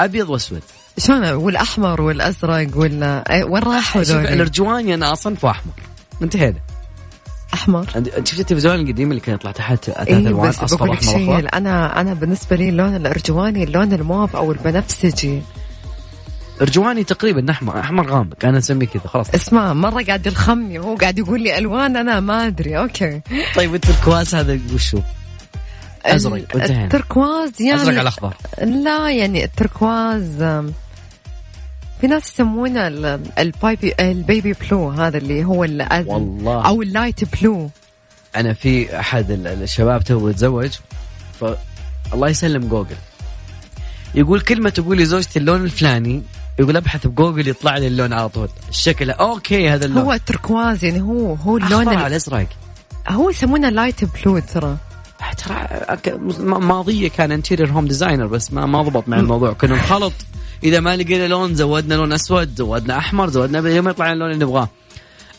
أبيض 0.00 0.30
وأسود. 0.30 0.62
شلون 0.98 1.30
والأحمر 1.30 2.00
والأزرق 2.00 2.68
ولا 2.76 3.44
وين 3.44 3.62
راحوا 3.62 4.02
ذول؟ 4.02 4.26
الارجواني 4.26 4.94
أنا 4.94 5.12
اصنفه 5.12 5.50
أحمر. 5.50 5.72
انتهينا 6.22 6.58
أحمر؟ 7.54 7.86
شفت 8.24 8.40
التلفزيون 8.40 8.74
القديم 8.74 9.10
اللي 9.10 9.20
كان 9.20 9.34
يطلع 9.34 9.50
تحت 9.52 9.84
ثلاث 9.84 10.08
إيه 10.08 10.16
الوان 10.16 10.48
أصفر 10.48 10.92
احمر 10.92 11.08
احمر 11.08 11.48
أنا 11.54 12.00
أنا 12.00 12.14
بالنسبة 12.14 12.56
لي 12.56 12.68
اللون 12.68 12.96
الأرجواني 12.96 13.64
اللون 13.64 13.92
الموف 13.92 14.36
أو 14.36 14.52
البنفسجي. 14.52 15.42
أرجواني 16.60 17.04
تقريبا 17.04 17.50
أحمر 17.50 17.80
أحمر 17.80 18.10
غامق. 18.10 18.44
أنا 18.44 18.58
أسميه 18.58 18.86
كذا 18.86 19.02
خلاص. 19.06 19.30
اسمع 19.34 19.72
مرة 19.72 20.02
قاعد 20.02 20.26
يلخمني 20.26 20.78
وهو 20.78 20.94
قاعد 20.94 21.18
يقول 21.18 21.42
لي 21.42 21.58
ألوان 21.58 21.96
أنا 21.96 22.20
ما 22.20 22.46
أدري 22.46 22.78
okay. 22.78 23.20
طيب 23.56 23.74
التركواز 23.74 24.34
هذا 24.34 24.58
وشو؟ 24.74 24.98
أزرق 26.06 26.56
التركواز 26.56 27.62
يعني 27.62 27.82
أزرق 27.82 27.98
على 27.98 28.08
اخضر 28.08 28.34
لا 28.62 29.10
يعني 29.10 29.44
التركواز 29.44 30.36
في 32.00 32.06
ناس 32.06 32.32
يسمونه 32.32 32.86
ال 33.38 33.49
baby 33.49 33.94
ال 34.00 34.11
baby 34.11 34.52
blue 34.52 34.90
هذا 34.90 35.18
اللي 35.18 35.44
هو 35.44 35.60
والله. 35.60 36.66
أو 36.66 36.82
ال 36.82 36.91
light 36.91 37.36
blue 37.36 37.70
أنا 38.36 38.52
في 38.52 39.00
أحد 39.00 39.30
الشباب 39.30 40.04
تو 40.04 40.28
يتزوج 40.28 40.70
ف 41.40 41.44
الله 42.14 42.28
يسلم 42.28 42.68
جوجل. 42.68 42.96
يقول 44.14 44.40
كلمة 44.40 44.70
تقول 44.70 44.96
لي 44.96 45.04
زوجتي 45.04 45.38
اللون 45.38 45.64
الفلاني 45.64 46.22
يقول 46.58 46.76
أبحث 46.76 47.06
بجوجل 47.06 47.48
يطلع 47.48 47.76
لي 47.76 47.86
اللون 47.86 48.12
على 48.12 48.28
طول. 48.28 48.48
الشكل 48.68 49.10
okay 49.10 49.68
هذا 49.68 49.84
اللون. 49.86 50.04
هو 50.04 50.12
التركواز 50.12 50.84
يعني 50.84 51.00
هو 51.00 51.34
هو 51.34 51.56
اللون 51.56 51.88
على 51.88 52.06
الأزرق. 52.06 52.46
هو 53.08 53.30
يسمونه 53.30 53.68
light 53.68 54.04
blue 54.04 54.38
ترى. 54.38 54.76
ترى 55.36 55.66
ماضيه 56.44 57.08
كان 57.08 57.32
interior 57.32 57.72
home 57.72 57.86
designer 57.86 58.26
بس 58.26 58.52
ما 58.52 58.66
ما 58.66 58.82
ضبط 58.82 59.08
مع 59.08 59.18
الموضوع. 59.18 59.52
كنا 59.52 59.74
نخلط. 59.74 60.12
إذا 60.64 60.80
ما 60.80 60.96
لقينا 60.96 61.28
لون 61.28 61.54
زودنا 61.54 61.94
لون 61.94 62.12
أسود 62.12 62.56
زودنا 62.56 62.98
أحمر 62.98 63.28
زودنا 63.28 63.60
ما 63.80 63.90
يطلع 63.90 64.12
اللون 64.12 64.30
اللي 64.30 64.44
نبغاه. 64.44 64.68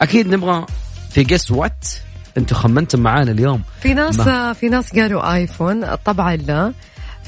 أكيد 0.02 0.28
نبغى 0.28 0.66
في 1.12 1.24
Guess 1.24 1.52
What 1.52 1.88
أنتم 2.38 2.56
خمنتم 2.56 3.00
معانا 3.00 3.32
اليوم. 3.32 3.62
في 3.82 3.94
ناس 3.94 4.20
ما. 4.20 4.54
في 4.54 4.70
ناس 4.70 4.96
قالوا 5.00 5.34
iPhone 5.34 5.96
طبعا 5.96 6.36
لا. 6.36 6.74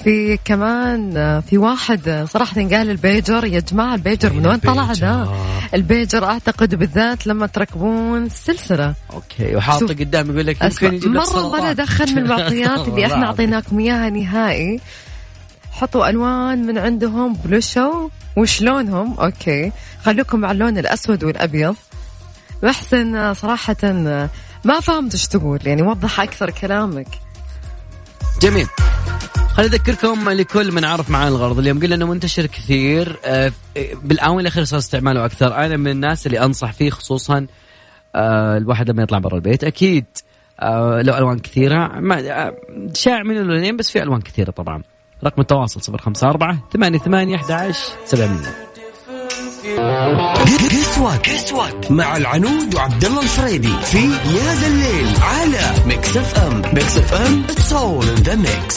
في 0.03 0.39
كمان 0.45 1.41
في 1.41 1.57
واحد 1.57 2.25
صراحة 2.29 2.55
قال 2.55 2.89
البيجر 2.89 3.45
يا 3.45 3.59
جماعة 3.59 3.95
البيجر 3.95 4.33
من 4.33 4.47
وين 4.47 4.57
طلع 4.57 4.91
ذا؟ 4.91 5.35
البيجر. 5.73 6.25
أعتقد 6.25 6.75
بالذات 6.75 7.27
لما 7.27 7.47
تركبون 7.47 8.29
سلسلة. 8.29 8.93
okay 9.13 9.55
وحاطه 9.55 9.87
قدام 9.87 10.31
يقول 10.31 10.47
لك 10.47 10.63
يمكن 10.63 10.93
يجيب 10.93 11.11
مرة 11.11 11.45
ولا 11.45 11.73
دخل 11.73 12.11
من 12.11 12.17
المعطيات 12.17 12.87
اللي 12.87 13.05
إحنا 13.05 13.25
أعطيناكم 13.25 13.79
إياها 13.79 14.09
نهائي. 14.09 14.79
حطوا 15.71 16.09
ألوان 16.09 16.65
من 16.67 16.77
عندهم 16.77 17.33
بلوشوا 17.33 18.09
وشلونهم؟ 18.37 19.13
أوكي. 19.19 19.71
خلوكم 20.03 20.39
مع 20.39 20.51
اللون 20.51 20.77
الأسود 20.77 21.23
والأبيض. 21.23 21.75
محسن 22.63 23.33
صراحة 23.33 23.83
ما 24.63 24.79
فهمت 24.81 25.13
إيش 25.13 25.27
تقول 25.27 25.59
يعني 25.65 25.81
وضح 25.81 26.19
أكثر 26.19 26.49
كلامك. 26.49 27.07
جميل. 28.41 28.67
خليني 29.53 29.75
أذكركم 29.75 30.29
لكل 30.29 30.71
من 30.71 30.85
عرف 30.85 31.09
معنا 31.09 31.27
الغرض. 31.27 31.59
اليوم 31.59 31.79
قلنا 31.79 31.95
إنه 31.95 32.05
منتشر 32.07 32.45
كثير 32.45 33.19
آه، 33.25 33.51
بالآونة 34.03 34.41
الأخيرة 34.41 34.63
صار 34.63 34.79
استعماله 34.79 35.25
أكثر. 35.25 35.55
أنا 35.55 35.77
من 35.77 35.87
الناس 35.87 36.27
اللي 36.27 36.39
أنصح 36.39 36.73
فيه 36.73 36.89
خصوصا 36.89 37.47
آه، 38.15 38.57
الواحد 38.57 38.89
لما 38.89 39.03
يطلع 39.03 39.17
برا 39.17 39.35
البيت. 39.35 39.63
أكيد 39.63 40.05
آه، 40.59 41.01
له 41.01 41.17
ألوان 41.17 41.39
كثيرة. 41.39 41.87
ما 41.87 42.51
شائع 42.93 43.23
من 43.23 43.37
اللونين 43.37 43.77
بس 43.77 43.91
في 43.91 44.03
ألوان 44.03 44.21
كثيرة 44.21 44.51
طبعا. 44.51 44.83
رقم 45.23 45.41
التواصل 45.41 45.93
054 45.93 46.59
88 46.73 47.35
11 47.35 47.79
700 48.05 48.64
Guess 51.23 51.61
What 51.61 51.91
مع 51.91 52.17
العنود 52.17 52.75
وعبد 52.75 53.05
الله 53.05 53.21
الفريدي 53.21 53.73
في 53.83 53.97
يا 53.97 54.53
ذا 54.53 54.67
الليل 54.67 55.15
على 55.21 55.73
ميكس 55.85 56.17
اف 56.17 56.39
ام 56.39 56.61
ميكس 56.73 56.97
اف 56.97 57.13
ام 57.13 57.43
اتس 57.49 57.73
اول 57.73 58.07
ان 58.07 58.15
ذا 58.15 58.35
ميكس 58.35 58.75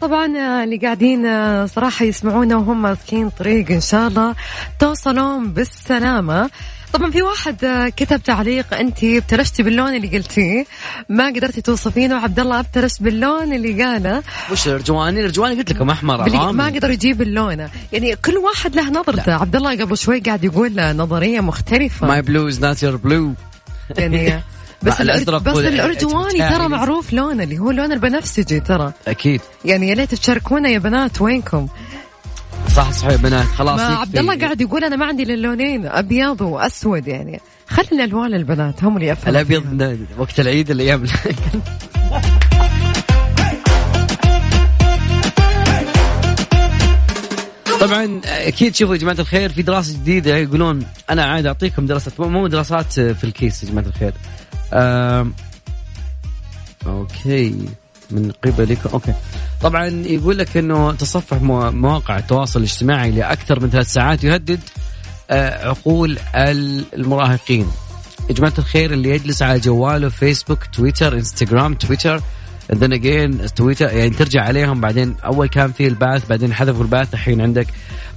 طبعا 0.00 0.26
اللي 0.64 0.76
قاعدين 0.76 1.26
صراحة 1.66 2.04
يسمعونا 2.04 2.56
وهم 2.56 2.82
ماسكين 2.82 3.30
طريق 3.30 3.70
إن 3.70 3.80
شاء 3.80 4.08
الله. 4.08 4.34
توصلون 4.78 5.52
بالسلامة. 5.52 6.50
طبعا 6.94 7.10
في 7.10 7.22
واحد 7.22 7.64
آه، 7.64 7.88
كتب 7.88 8.22
تعليق 8.22 8.74
أنت 8.74 9.04
ابتلشتي 9.04 9.62
باللون 9.62 9.96
اللي 9.96 10.08
قلتيه. 10.08 10.64
ما 11.08 11.26
قدرتي 11.26 11.60
توصفينه. 11.60 12.14
وعبد 12.14 12.40
الله 12.40 12.60
ابتلش 12.60 12.98
باللون 13.00 13.52
اللي 13.52 13.82
قاله. 13.84 14.22
وش 14.52 14.66
الارجواني 14.66 15.20
الارجواني 15.20 15.54
قلت 15.54 15.72
لكم 15.72 15.90
أحمر 15.90 16.52
ما 16.52 16.66
قدر 16.66 16.90
يجيب 16.90 17.22
اللون 17.22 17.68
يعني 17.92 18.16
كل 18.16 18.36
واحد 18.36 18.76
له 18.76 18.90
نظرته. 18.90 19.34
عبد 19.34 19.56
الله 19.56 19.82
قبل 19.82 19.98
شوي 19.98 20.20
قاعد 20.20 20.44
يقول 20.44 20.96
نظرية 20.96 21.40
مختلفة. 21.40 22.06
ماي 22.06 22.22
بلو 22.22 22.48
از 22.48 22.64
نوت 22.64 22.82
يور 22.82 22.96
بلو 22.96 23.32
يعني 23.98 24.40
بس 24.82 25.00
الأزرق 25.00 25.42
بس 25.42 25.56
الأرجواني 25.56 26.38
ترى 26.38 26.68
معروف 26.68 27.12
لونه 27.12 27.42
اللي 27.42 27.58
هو 27.58 27.70
اللون 27.70 27.92
البنفسجي 27.92 28.60
ترى. 28.60 28.92
أكيد. 29.08 29.40
يعني 29.64 29.88
يا 29.88 29.94
ليت 29.94 30.14
تشاركونا 30.14 30.68
يا 30.68 30.78
بنات 30.78 31.20
وينكم. 31.20 31.68
صح 32.76 32.92
صحيح 32.92 33.14
بنات 33.14 33.46
خلاص 33.46 33.80
ما 33.80 33.86
عبد 33.86 34.18
الله 34.18 34.38
قاعد 34.38 34.60
يقول 34.60 34.84
أنا 34.84 34.96
ما 34.96 35.06
عندي 35.06 35.22
الا 35.22 35.98
أبيض 35.98 36.40
وأسود 36.40 37.08
يعني. 37.08 37.40
خلي 37.68 37.88
الألوان 37.92 38.34
البنات 38.34 38.84
هم 38.84 38.96
اللي 38.96 39.08
يفهموا 39.08 39.40
الأبيض 39.40 40.06
وقت 40.18 40.40
العيد 40.40 40.70
الأيام 40.70 41.04
طبعا 47.80 48.20
أكيد 48.24 48.74
شوفوا 48.74 48.94
يا 48.94 49.00
جماعة 49.00 49.16
الخير 49.18 49.52
في 49.52 49.62
دراسة 49.62 49.92
جديدة 49.92 50.36
يقولون 50.36 50.86
أنا 51.10 51.24
عادي 51.24 51.48
أعطيكم 51.48 51.86
دراسات 51.86 52.20
مو 52.20 52.46
دراسات 52.46 52.92
في 52.92 53.24
الكيس 53.24 53.64
يا 53.64 53.68
جماعة 53.68 53.86
الخير. 53.86 54.12
okay. 56.86 57.68
من 58.10 58.32
قبلك. 58.44 58.78
okay. 58.92 59.14
طبعا 59.62 59.86
يقول 59.86 60.38
لك 60.38 60.56
إنه 60.56 60.92
تصفح 60.92 61.42
مواقع 61.42 62.18
التواصل 62.18 62.58
الاجتماعي 62.58 63.10
لأكثر 63.10 63.60
من 63.60 63.70
ثلاث 63.70 63.92
ساعات 63.92 64.24
يهدد 64.24 64.60
آه، 65.30 65.68
عقول 65.68 66.18
المراهقين. 66.94 67.66
يا 68.28 68.34
جماعة 68.34 68.54
الخير 68.58 68.92
اللي 68.92 69.10
يجلس 69.10 69.42
على 69.42 69.58
جواله 69.58 70.08
فيسبوك 70.08 70.66
تويتر 70.66 71.14
انستغرام 71.14 71.74
تويتر 71.74 72.20
then 72.72 72.92
again 72.92 73.52
تويتر 73.54 73.86
يعني 73.86 74.10
ترجع 74.10 74.42
عليهم 74.42 74.80
بعدين 74.80 75.16
أول 75.24 75.48
كان 75.48 75.72
في 75.72 75.86
البعث 75.86 76.28
بعدين 76.28 76.54
حذفوا 76.54 76.82
البعث 76.82 77.14
الحين 77.14 77.40
عندك 77.40 77.66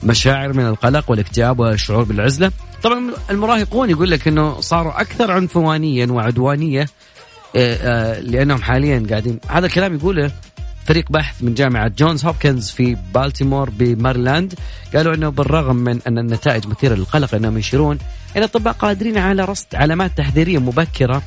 مشاعر 0.03 0.53
من 0.53 0.65
القلق 0.65 1.11
والاكتئاب 1.11 1.59
والشعور 1.59 2.03
بالعزلة. 2.03 2.51
طبعا 2.83 3.11
المراهقون 3.29 3.89
يقول 3.89 4.11
لك 4.11 4.27
إنه 4.27 4.59
صاروا 4.61 5.01
أكثر 5.01 5.31
عنفوانيا 5.31 6.05
وعدوانية 6.05 6.85
لأنهم 7.53 8.61
حاليا 8.61 9.05
قاعدين. 9.09 9.39
هذا 9.47 9.65
الكلام 9.65 9.95
يقوله 9.95 10.31
فريق 10.85 11.11
بحث 11.11 11.43
من 11.43 11.53
جامعة 11.53 11.87
جونز 11.87 12.25
هوبكنز 12.25 12.69
في 12.69 12.97
بالتيمور 13.13 13.69
بماريلاند. 13.69 14.53
قالوا 14.95 15.15
أنه 15.15 15.29
بالرغم 15.29 15.75
من 15.75 15.99
أن 16.07 16.17
النتائج 16.17 16.67
مثيرة 16.67 16.95
للقلق 16.95 17.35
أنهم 17.35 17.57
يشيرون 17.57 17.97
أن 18.35 18.37
الأطباء 18.37 18.73
قادرين 18.73 19.17
على 19.17 19.45
رصد 19.45 19.67
علامات 19.73 20.17
تحذيرية 20.17 20.59
مبكرة 20.59 21.21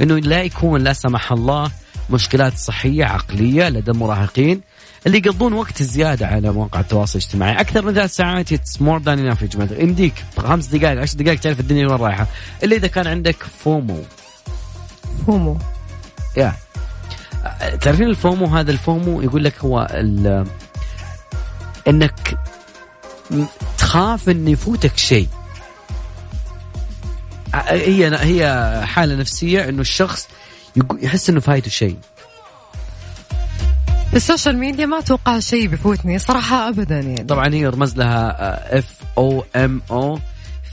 أنه 0.00 0.18
لا 0.18 0.42
يكون 0.42 0.80
لا 0.80 0.92
سمح 0.92 1.32
الله 1.32 1.70
مشكلات 2.10 2.56
صحية 2.56 3.04
عقلية 3.04 3.68
لدى 3.68 3.90
المراهقين 3.90 4.60
اللي 5.06 5.18
يقضون 5.18 5.52
وقت 5.52 5.82
زيادة 5.82 6.26
على 6.26 6.52
مواقع 6.52 6.80
التواصل 6.80 7.18
الاجتماعي. 7.18 7.60
أكثر 7.60 7.84
من 7.84 7.94
ثلاث 7.94 8.14
ساعات 8.16 8.52
it's 8.52 8.82
more 8.82 9.02
than 9.02 9.18
enough 9.18 9.54
يمديك 9.78 10.14
خمس 10.38 10.66
دقائق 10.66 11.00
عشر 11.00 11.18
دقائق 11.18 11.40
تعرف 11.40 11.60
الدنيا 11.60 11.86
وين 11.86 11.96
رايحة. 11.96 12.26
إلا 12.64 12.76
إذا 12.76 12.86
كان 12.86 13.06
عندك 13.06 13.36
FOMO. 13.64 14.02
FOMO. 15.26 15.58
Yeah. 16.36 16.54
تعرفين 17.80 18.06
ال 18.06 18.13
FOMO؟ 18.13 18.46
هذا 18.46 18.70
ال 18.70 18.80
FOMO 18.80 19.22
يقول 19.22 19.44
لك 19.44 19.54
هو 19.58 19.80
إنك 21.88 22.38
تخاف 23.78 24.28
إن 24.28 24.48
يفوتك 24.48 24.96
شيء. 24.96 25.28
هي 27.54 28.16
هي 28.16 28.82
حالة 28.86 29.14
نفسية 29.14 29.68
إنه 29.68 29.80
الشخص 29.80 30.28
يحس 31.02 31.30
إنه 31.30 31.40
فايته 31.40 31.70
شيء. 31.70 31.96
ال 34.14 34.20
social 34.20 34.58
media 34.58 34.86
ما 34.86 34.98
أتوقع 34.98 35.38
شيء 35.38 35.66
بيفوتني 35.66 36.18
صراحة 36.18 36.68
ابدا 36.68 37.00
يعني. 37.00 37.24
طبعا 37.24 37.54
هي 37.54 37.66
رمز 37.66 37.96
لها 37.96 38.78
F 38.78 38.94
O 39.18 39.44
M 39.56 39.82
O 39.90 40.18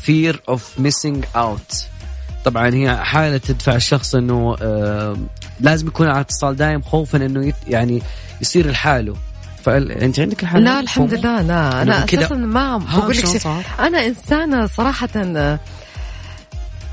fear 0.01 0.41
of 0.49 0.79
missing 0.79 1.25
out 1.35 1.87
طبعا 2.49 2.73
هي 2.73 2.97
حالة 2.97 3.37
تدفع 3.37 3.75
الشخص 3.75 4.15
إنه 4.15 4.55
آه 4.61 5.17
لازم 5.59 5.87
يكون 5.87 6.07
على 6.07 6.21
اتصال 6.21 6.55
دائم 6.55 6.81
خوفا 6.81 7.25
إنه 7.25 7.53
يعني 7.67 8.01
يصير 8.41 8.71
لحاله. 8.71 9.15
فانت 9.63 10.19
عندك 10.19 10.43
الحالة 10.43 10.63
لا 10.63 10.79
الحمد 10.79 11.13
لله 11.13 11.41
لا 11.41 11.81
أنا 11.81 12.03
أساسا 12.03 12.35
ما 12.35 12.77
بقول 12.77 13.17
لك 13.17 13.25
شيء. 13.25 13.41
أنا 13.79 14.05
إنسانة 14.05 14.67
صراحة 14.67 15.09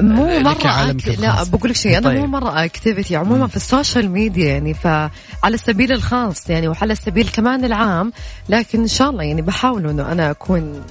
مو 0.00 0.38
مرة 0.38 0.90
أك... 0.90 1.08
لا 1.18 1.42
بقول 1.44 1.70
لك 1.70 1.76
شيء 1.76 1.98
أنا 1.98 2.08
طيب. 2.08 2.18
مو 2.18 2.26
مرة 2.26 2.64
activity 2.64 3.16
عموما 3.16 3.46
في 3.46 3.56
ال 3.56 3.64
social 3.64 4.10
media 4.10 4.48
يعني 4.48 4.74
فعلى 4.74 5.10
السبيل 5.44 5.92
الخاص 5.92 6.50
يعني 6.50 6.68
وعلى 6.68 6.92
السبيل 6.92 7.28
كمان 7.28 7.64
العام 7.64 8.12
لكن 8.48 8.80
إن 8.80 8.88
شاء 8.88 9.10
الله 9.10 9.22
يعني 9.22 9.42
بحاول 9.42 9.88
إنه 9.88 10.12
أنا 10.12 10.30
أكون 10.30 10.82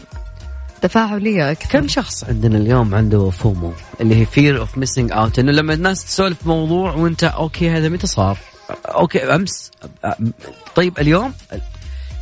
تفاعلية 0.83 1.51
أكثر. 1.51 1.69
كم 1.79 1.87
شخص 1.87 2.23
عندنا 2.23 2.57
اليوم 2.57 2.95
عنده 2.95 3.29
FOMO؟ 3.29 3.73
اللي 4.01 4.15
هي 4.15 4.25
fear 4.25 4.59
of 4.59 4.77
missing 4.77 5.11
out 5.11 5.39
إنه 5.39 5.51
لما 5.51 5.73
الناس 5.73 6.05
تسولف 6.05 6.47
موضوع 6.47 6.93
وأنت 6.93 7.23
okay 7.23 7.69
هذا 7.69 7.89
متى 7.89 8.07
صار؟ 8.07 8.37
okay 8.85 9.19
أمس. 9.35 9.71
طيب 10.75 10.99
اليوم 10.99 11.33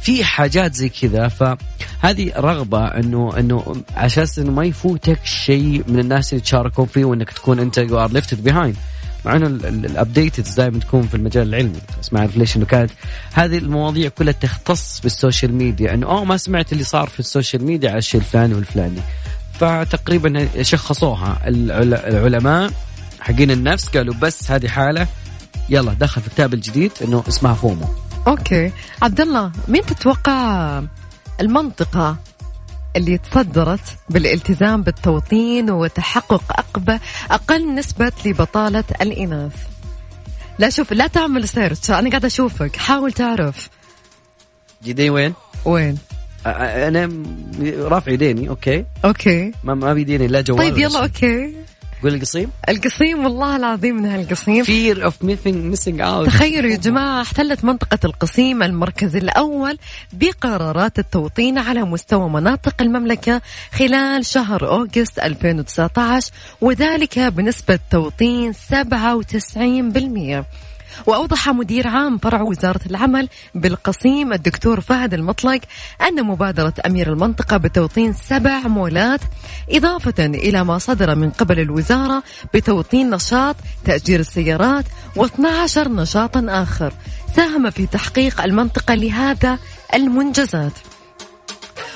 في 0.02 0.24
حاجات 0.24 0.74
زي 0.74 0.90
كذا. 0.90 1.28
فهذه 1.28 2.34
رغبة 2.38 2.86
إنه 2.86 3.40
إنه 3.40 3.76
على 3.96 4.06
أساس 4.06 4.40
إنه 4.40 4.52
ما 4.52 4.66
يفوتك 4.66 5.26
شيء 5.26 5.84
من 5.88 6.00
الناس 6.00 6.34
اللي 6.34 6.42
تشاركون 6.42 6.86
فيه 6.86 7.06
وإنك 7.06 7.32
تكون 7.32 7.60
أنت 7.60 7.78
you 7.78 8.00
are 8.00 8.12
lefted 8.12 8.44
behind 8.44 8.76
مع 9.26 9.36
انه 9.36 9.48
ال 9.48 9.61
updated 9.61 10.56
دائما 10.58 10.80
تكون 10.80 11.02
في 11.02 11.16
المجال 11.16 11.48
العلمي. 11.48 11.80
بس 12.02 12.14
ما 12.14 12.20
أعرف 12.20 12.38
ليش 12.38 12.58
إنه 12.58 12.66
كانت 12.66 12.92
هذه 13.34 13.58
المواضيع 13.58 14.10
كلها 14.10 14.34
تختص 14.34 15.00
بال 15.00 15.13
social 15.13 15.54
media. 15.54 15.94
إنه 15.94 16.08
oh 16.08 16.24
ما 16.24 16.38
سمعت 16.38 16.74
اللي 16.74 16.84
صار 16.84 17.08
في 17.08 17.20
ال 17.20 17.26
social 17.26 17.66
media 17.66 17.90
على 17.90 17.98
الشيء 17.98 18.22
الفلاني 18.22 18.54
والفلاني. 18.54 19.02
فتقريبا 19.54 20.48
شخصوها. 20.62 21.40
العلماء 21.48 22.72
حقين 23.20 23.52
النفس 23.52 23.90
قالوا 23.90 24.14
بس 24.14 24.52
هذه 24.52 24.68
حالة. 24.68 25.08
يلا 25.70 25.94
دخل 25.94 26.22
في 26.22 26.28
الكتاب 26.28 26.54
الجديد 26.54 26.92
إنه 27.04 27.24
اسمها 27.28 27.54
FOMO. 27.54 27.86
okay. 28.28 28.72
عبد 29.02 29.22
الله 29.22 29.52
مين 29.68 29.86
تتوقع 29.86 30.84
المنطقة 31.42 32.18
اللي 32.96 33.18
تصدرت 33.18 33.98
بالالتزام 34.10 34.82
بالتوطين 34.82 35.72
وتحقق 35.72 37.00
أقل 37.32 37.76
نسبة 37.76 38.12
لبطالة 38.26 38.84
الإناث. 39.02 39.54
لا 40.60 40.70
شوف 40.70 40.94
لا 40.94 41.08
تعمل 41.08 41.48
search 41.48 41.92
أنا 41.92 42.10
قاعدة 42.10 42.28
أشوفك. 42.28 42.76
حاول 42.76 43.12
تعرف. 43.12 43.70
جدي 44.84 45.10
وين؟ 45.10 45.34
وين؟ 45.66 45.98
أنا 46.46 47.12
رافع 47.80 48.12
يديني 48.12 48.50
okay. 48.50 48.86
okay. 49.06 49.52
ما 49.64 49.74
ما 49.74 49.94
بيديني 49.94 50.28
لا 50.28 50.42
جوال 50.42 50.60
طيب 50.60 50.78
يلا 50.78 51.04
okay. 51.04 51.56
قول 52.04 52.14
القصيم. 52.14 52.52
القصيم 52.70 53.24
والله 53.24 53.56
العظيم 53.56 53.98
انها 53.98 54.16
القصيم 54.22 54.64
of 54.96 55.14
missing, 55.24 55.76
missing 55.76 56.00
out. 56.02 56.26
تخيلوا 56.26 56.72
يا 56.72 56.76
جماعة 56.78 57.22
احتلت 57.22 57.66
منطقة 57.66 58.00
القصيم 58.06 58.64
المركز 58.64 59.16
الأول 59.16 59.78
بقرارات 60.14 61.00
التوطين 61.00 61.58
على 61.58 61.82
مستوى 61.84 62.30
مناطق 62.30 62.82
المملكة 62.82 63.42
خلال 63.72 64.26
شهر 64.26 64.68
August 64.68 65.20
2019 65.20 66.32
وذلك 66.62 67.20
بنسبة 67.20 67.80
توطين 67.92 68.54
97% 68.54 68.58
وأوضح 71.06 71.50
مدير 71.50 71.88
عام 71.88 72.18
فرع 72.18 72.42
وزارة 72.42 72.82
العمل 72.90 73.30
بالقصيم 73.56 74.34
الدكتور 74.34 74.82
فهد 74.82 75.14
المطلق 75.14 75.62
أن 76.08 76.24
مبادرة 76.24 76.74
أمير 76.86 77.14
المنطقة 77.14 77.58
بتوطين 77.58 78.14
سبع 78.14 78.60
مولات 78.60 79.22
إضافة 79.70 80.26
إلى 80.26 80.64
ما 80.64 80.78
صدر 80.78 81.16
من 81.16 81.30
قبل 81.30 81.60
الوزارة 81.60 82.24
بتوطين 82.54 83.10
نشاط 83.10 83.56
تأجير 83.86 84.20
السيارات 84.20 84.86
و12 85.18 85.78
نشاطا 85.78 86.46
آخر. 86.50 86.94
ساهم 87.36 87.70
في 87.70 87.86
تحقيق 87.88 88.42
المنطقة 88.42 88.94
لهذا 88.94 89.58
المنجزات. 89.94 90.72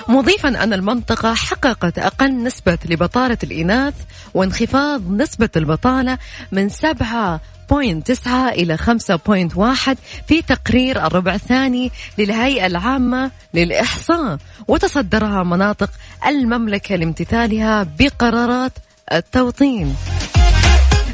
مضيفا 0.08 0.64
أن 0.64 0.74
المنطقة 0.74 1.34
حققت 1.34 2.00
أقل 2.00 2.44
نسبة 2.44 2.78
لبطالة 2.86 3.38
الإناث 3.44 3.94
وانخفاض 4.34 5.12
نسبة 5.12 5.50
البطالة 5.56 6.18
من 6.52 6.70
7 6.70 7.42
6.9 7.72 8.28
إلى 8.28 8.78
5.1 8.78 9.98
في 10.28 10.42
تقرير 10.42 11.08
الربع 11.08 11.34
الثاني 11.34 11.92
للهيئة 12.18 12.66
العامة 12.66 13.32
للإحصاء. 13.54 14.38
وتصدرها 14.68 15.44
مناطق 15.44 15.90
المملكة 16.28 16.96
لامتثالها 16.96 17.88
بقرارات 18.00 18.72
التوطين. 19.14 19.96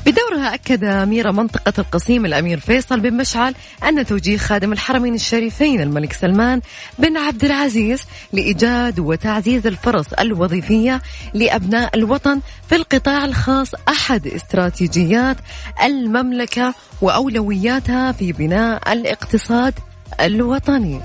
بدورها 0.06 0.54
أكد 0.54 0.84
أمير 0.84 1.32
منطقة 1.32 1.74
القصيم 1.80 2.26
الأمير 2.26 2.60
فيصل 2.60 3.00
بن 3.00 3.14
مشعل 3.14 3.56
أن 3.84 4.06
توجيه 4.06 4.38
خادم 4.38 4.74
الحرمين 4.74 5.16
الشريفين 5.16 5.82
الملك 5.82 6.14
سلمان 6.14 6.62
بن 7.00 7.18
عبد 7.18 7.46
العزيز 7.46 8.04
لإيجاد 8.34 9.00
وتعزيز 9.00 9.68
الفرص 9.68 10.14
الوظيفية 10.14 11.02
لأبناء 11.34 11.96
الوطن 11.96 12.42
في 12.70 12.76
القطاع 12.76 13.26
الخاص 13.26 13.72
أحد 13.90 14.28
استراتيجيات 14.28 15.38
المملكة 15.84 16.74
وأولوياتها 17.02 18.12
في 18.12 18.32
بناء 18.32 18.94
الاقتصاد 18.94 19.74
الوطني. 20.22 21.02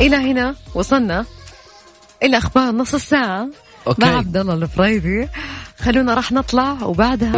إلى 0.00 0.16
هنا 0.16 0.54
وصلنا 0.74 1.24
إلى 2.22 2.38
أخبار 2.38 2.72
نص 2.74 2.94
الساعة. 2.94 3.48
okay. 3.86 4.02
مع 4.02 4.16
عبد 4.18 4.36
الله 4.36 4.54
الفريدي. 4.54 5.28
خلونا 5.80 6.14
راح 6.14 6.32
نطلع 6.32 6.76
وبعدها. 6.82 7.36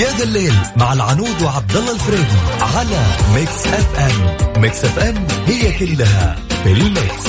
يا 0.00 0.16
ذا 0.16 0.24
الليل 0.24 0.54
مع 0.76 0.92
العنود 0.92 1.42
وعبد 1.42 1.76
الله 1.76 1.92
الفريدي 1.92 2.38
على 2.76 3.02
ميكس 3.34 3.66
اف 3.66 3.98
ام. 3.98 4.62
ميكس 4.62 4.84
اف 4.84 4.98
ام 4.98 5.26
هي 5.46 5.78
كلها 5.78 6.36
في 6.64 6.72
الميكس. 6.72 7.24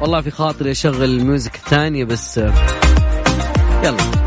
والله 0.00 0.20
في 0.20 0.30
خاطري 0.30 0.70
أشغل 0.70 1.04
ال 1.04 1.12
music 1.12 1.54
الثانية 1.54 2.04
بس 2.04 2.40
يلا. 3.84 4.21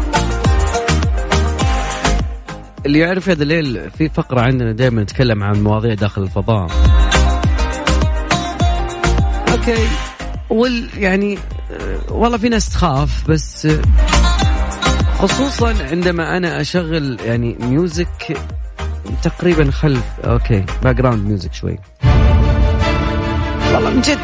اللي 2.85 2.99
يعرف 2.99 3.29
هذا 3.29 3.43
الليل 3.43 3.91
في 3.97 4.09
فقرة 4.09 4.41
عندنا 4.41 4.71
دائما 4.71 5.03
نتكلم 5.03 5.43
عن 5.43 5.63
مواضيع 5.63 5.93
داخل 5.93 6.21
الفضاء. 6.23 6.67
okay. 9.51 9.87
وال 10.49 10.89
يعني 10.97 11.37
آه، 11.71 12.13
والله 12.13 12.37
في 12.37 12.49
ناس 12.49 12.69
تخاف 12.69 13.29
بس 13.29 13.65
آه، 13.65 13.81
خصوصا 15.19 15.73
عندما 15.91 16.37
أنا 16.37 16.61
أشغل 16.61 17.17
يعني 17.25 17.57
music 17.59 18.37
تقريبا 19.23 19.71
خلف 19.71 20.05
okay 20.25 20.65
background 20.83 21.27
music 21.27 21.53
شوي. 21.53 21.79
والله 23.73 23.89
من 23.89 24.01
جد. 24.01 24.19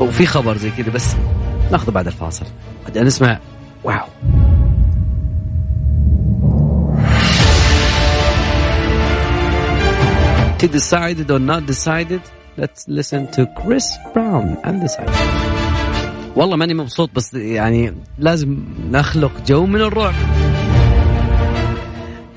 وفي 0.00 0.26
خبر 0.26 0.56
زي 0.56 0.70
كذا 0.70 0.90
بس 0.90 1.16
ناخذه 1.72 1.90
بعد 1.90 2.06
الفاصل. 2.06 2.46
بعدين 2.84 3.04
نسمع. 3.04 3.38
wow. 3.84 4.06
Decided 10.64 11.30
or 11.30 11.38
not 11.38 11.66
decided 11.66 12.22
let's 12.56 12.88
listen 12.88 13.22
to 13.36 13.42
Chris 13.58 13.86
Brown 14.14 14.56
undecided 14.64 15.14
والله 16.36 16.56
ماني 16.56 16.74
مبسوط 16.74 17.10
بس 17.14 17.34
يعني 17.34 17.94
لازم 18.18 18.56
نخلق 18.90 19.32
جو 19.46 19.66
من 19.66 19.80
الرعب 19.80 20.14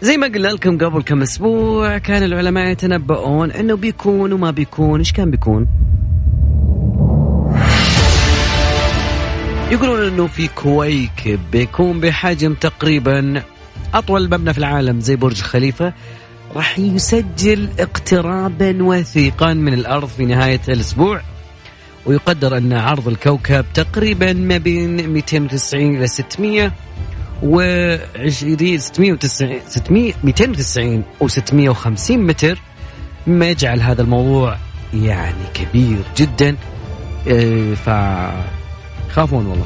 زي 0.02 0.18
ما 0.18 0.28
قلنا 0.28 0.48
لكم 0.48 0.78
قبل 0.78 1.02
كم 1.02 1.22
أسبوع 1.22 1.98
كان 1.98 2.24
العلماء 2.24 2.68
يتنبؤون 2.68 3.52
إنه 3.52 3.76
بيكون 3.76 4.34
وما 4.34 4.52
بيكون. 4.52 5.00
إيش 5.00 5.12
كان 5.12 5.32
بيكون؟ 5.32 5.68
يقولون 9.72 10.08
إنه 10.08 10.28
في 10.28 10.48
كويكب 10.48 11.40
بيكون 11.52 12.00
بحجم 12.00 12.54
تقريبا 12.54 13.44
أطول 13.94 14.30
مبنى 14.30 14.54
في 14.54 14.60
العالم 14.60 15.00
زي 15.00 15.16
برج 15.16 15.42
خليفة 15.42 15.94
راح 16.56 16.80
يسجل 16.80 17.70
اقترابا 17.80 18.84
وثيقا 18.84 19.54
من 19.54 19.74
الأرض 19.74 20.08
في 20.08 20.26
نهاية 20.26 20.62
الأسبوع 20.70 21.22
ويقدر 22.06 22.58
أن 22.58 22.74
عرض 22.74 23.08
الكوكب 23.08 23.66
تقريبا 23.74 24.34
ما 24.34 24.58
بين 24.58 25.10
290 25.10 25.96
إلى 25.96 26.08
600 26.08 26.72
و 27.44 27.62
20 28.16 28.78
690 28.78 29.60
600 29.68 30.14
290 30.24 31.04
و 31.20 31.28
650 31.28 32.18
متر. 32.18 32.60
مما 33.28 33.50
يجعل 33.50 33.82
هذا 33.82 34.02
الموضوع 34.02 34.58
يعني 34.94 35.44
كبير 35.54 35.98
جدا 36.18 36.56
إيه، 37.28 37.76
ف 37.76 37.90
خافون 39.18 39.46
والله. 39.46 39.66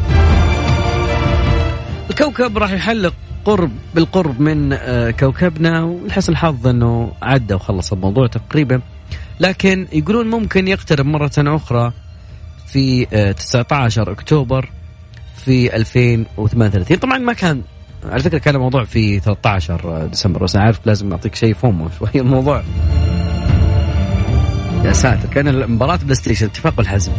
الكوكب 2.09 2.57
راح 2.57 2.71
يحلق 2.71 3.13
قرب 3.45 3.71
بالقرب 3.95 4.39
من 4.41 4.73
آه، 4.73 5.11
كوكبنا 5.11 5.83
ولحسن 5.83 6.31
الحظ 6.31 6.67
إنه 6.67 7.11
عدى 7.21 7.53
وخلص 7.53 7.93
الموضوع 7.93 8.27
تقريبا. 8.27 8.81
لكن 9.39 9.87
يقولون 9.93 10.27
ممكن 10.29 10.67
يقترب 10.67 11.05
مرة 11.05 11.31
أخرى 11.37 11.93
في 12.67 13.07
آه، 13.13 13.31
19 13.31 14.11
أكتوبر 14.11 14.69
في 15.45 15.75
2038 15.75 16.97
طبعا 16.97 17.17
ما 17.17 17.33
كان 17.33 17.61
على 18.05 18.23
فكرة 18.23 18.37
كان 18.37 18.55
الموضوع 18.55 18.83
في 18.83 19.19
13 19.19 20.07
ديسمبر 20.07 20.43
بس 20.43 20.55
أنا 20.55 20.65
عارف 20.65 20.79
لازم 20.85 21.11
أعطيك 21.11 21.35
شيء 21.35 21.53
فومه 21.53 21.89
شوي 21.99 22.21
الموضوع. 22.21 22.63
يا 24.83 24.93
ساتر 24.93 25.29
كان 25.29 25.71
مباراة 25.71 25.95
بلاي 25.95 26.15
ستيشن 26.15 26.45
اتفاق 26.45 26.73
والحزم 26.77 27.11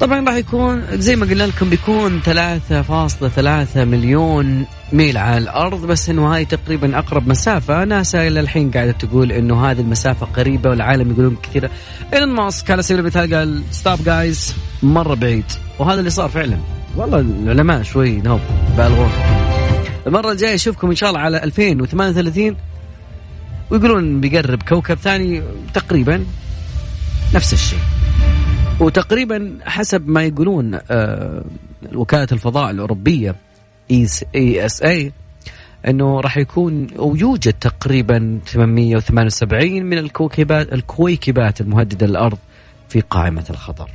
طبعا 0.00 0.24
راح 0.26 0.34
يكون 0.34 0.82
زي 0.92 1.16
ما 1.16 1.26
قلنا 1.26 1.44
لكم 1.44 1.70
بيكون 1.70 2.20
3.3 2.22 3.76
مليون 3.76 4.66
ميل 4.92 5.18
على 5.18 5.38
الأرض 5.38 5.86
بس 5.86 6.10
إنه 6.10 6.34
هاي 6.34 6.44
تقريبا 6.44 6.98
أقرب 6.98 7.28
مسافة. 7.28 7.84
ناسا 7.84 8.26
إلى 8.26 8.40
الحين 8.40 8.70
قاعدة 8.70 8.92
تقول 8.92 9.32
إنه 9.32 9.70
هذه 9.70 9.80
المسافة 9.80 10.26
قريبة 10.26 10.70
والعالم 10.70 11.10
يقولون 11.10 11.36
كثيرة. 11.42 11.70
إيلون 12.14 12.28
ماسك 12.28 12.70
على 12.70 12.82
سبيل 12.82 13.00
المثال 13.00 13.34
قال 13.34 13.62
stop 13.70 14.04
guys 14.04 14.54
مرة 14.82 15.14
بعيد. 15.14 15.44
وهذا 15.78 15.98
اللي 15.98 16.10
صار 16.10 16.28
فعلا. 16.28 16.58
والله 16.96 17.18
العلماء 17.20 17.82
شوي 17.82 18.20
نوب 18.20 18.40
بالغون. 18.76 19.10
المرة 20.06 20.32
الجاية 20.32 20.54
أشوفكم 20.54 20.90
إن 20.90 20.96
شاء 20.96 21.10
الله 21.10 21.20
على 21.20 21.44
2038 21.44 22.56
ويقولون 23.70 24.20
بيقرب 24.20 24.62
كوكب 24.62 24.94
ثاني 24.94 25.42
تقريبا 25.74 26.24
نفس 27.34 27.52
الشيء. 27.52 27.78
وتقريبا 28.80 29.58
حسب 29.64 30.08
ما 30.08 30.24
يقولون 30.24 30.78
آه، 30.90 31.44
وكالة 31.94 32.28
الفضاء 32.32 32.70
الأوروبية 32.70 33.34
إي 33.90 34.66
إس 34.66 34.82
إي 34.82 35.12
إنه 35.88 36.20
راح 36.20 36.36
يكون 36.36 36.86
أو 36.98 37.16
يوجد 37.16 37.52
تقريبا 37.52 38.40
878 38.46 39.84
من 39.84 39.98
الكوكبات 39.98 40.72
الكويكبات 40.72 41.60
المهددة 41.60 42.06
للأرض 42.06 42.38
في 42.88 43.00
قائمة 43.00 43.44
الخطر. 43.50 43.90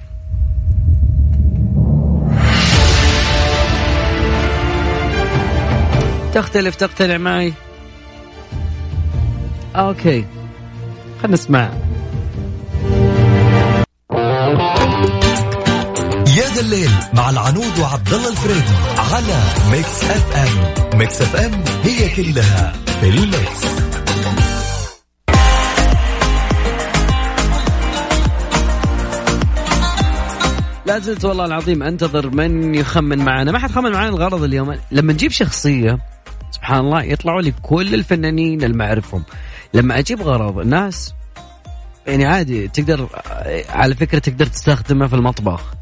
تختلف 6.34 6.76
تقتنع 6.76 7.18
معي؟ 7.18 7.54
okay 9.76 10.26
خلينا 11.22 11.34
نسمع 11.34 11.70
ذا 16.56 16.62
الليل 16.62 16.92
مع 17.14 17.30
العنود 17.30 17.80
وعبد 17.80 18.14
الله 18.14 18.30
الفريدي 18.30 18.76
على 18.98 19.44
Mix 19.72 20.04
FM 20.04 20.98
Mix 21.00 21.22
FM 21.22 21.64
هي 21.84 22.16
كلها 22.16 22.74
في 23.02 23.10
ال 23.10 23.21
mix. 23.21 23.66
لا 30.86 31.00
زلت 31.00 31.26
والله 31.26 31.46
العظيم 31.46 31.84
أنتظر 31.84 32.30
من 32.30 32.76
يخمن 32.76 33.20
معنا 33.20 33.52
ما 33.52 33.60
حد 33.60 33.72
خمن 33.72 33.92
معنا 33.92 34.10
الغرض 34.10 34.44
اليوم. 34.44 34.76
لما 34.92 35.14
نجيب 35.14 35.32
شخصية 35.32 36.00
سبحان 36.52 36.80
الله 36.80 37.04
يطلعوا 37.04 37.42
لي 37.42 37.54
كل 37.62 37.94
الفنانين 37.94 38.64
اللي 38.64 38.78
معرفهم 38.78 39.24
لما 39.74 40.00
أجيب 40.00 40.22
غرض 40.22 40.60
الناس 40.60 41.14
يعني 42.08 42.26
عادي 42.26 42.68
تقدر 42.68 43.08
على 43.70 43.96
فكرة 43.96 44.20
تقدر 44.20 44.46
تستخدمه 44.46 45.08
في 45.08 45.16
المطبخ. 45.16 45.76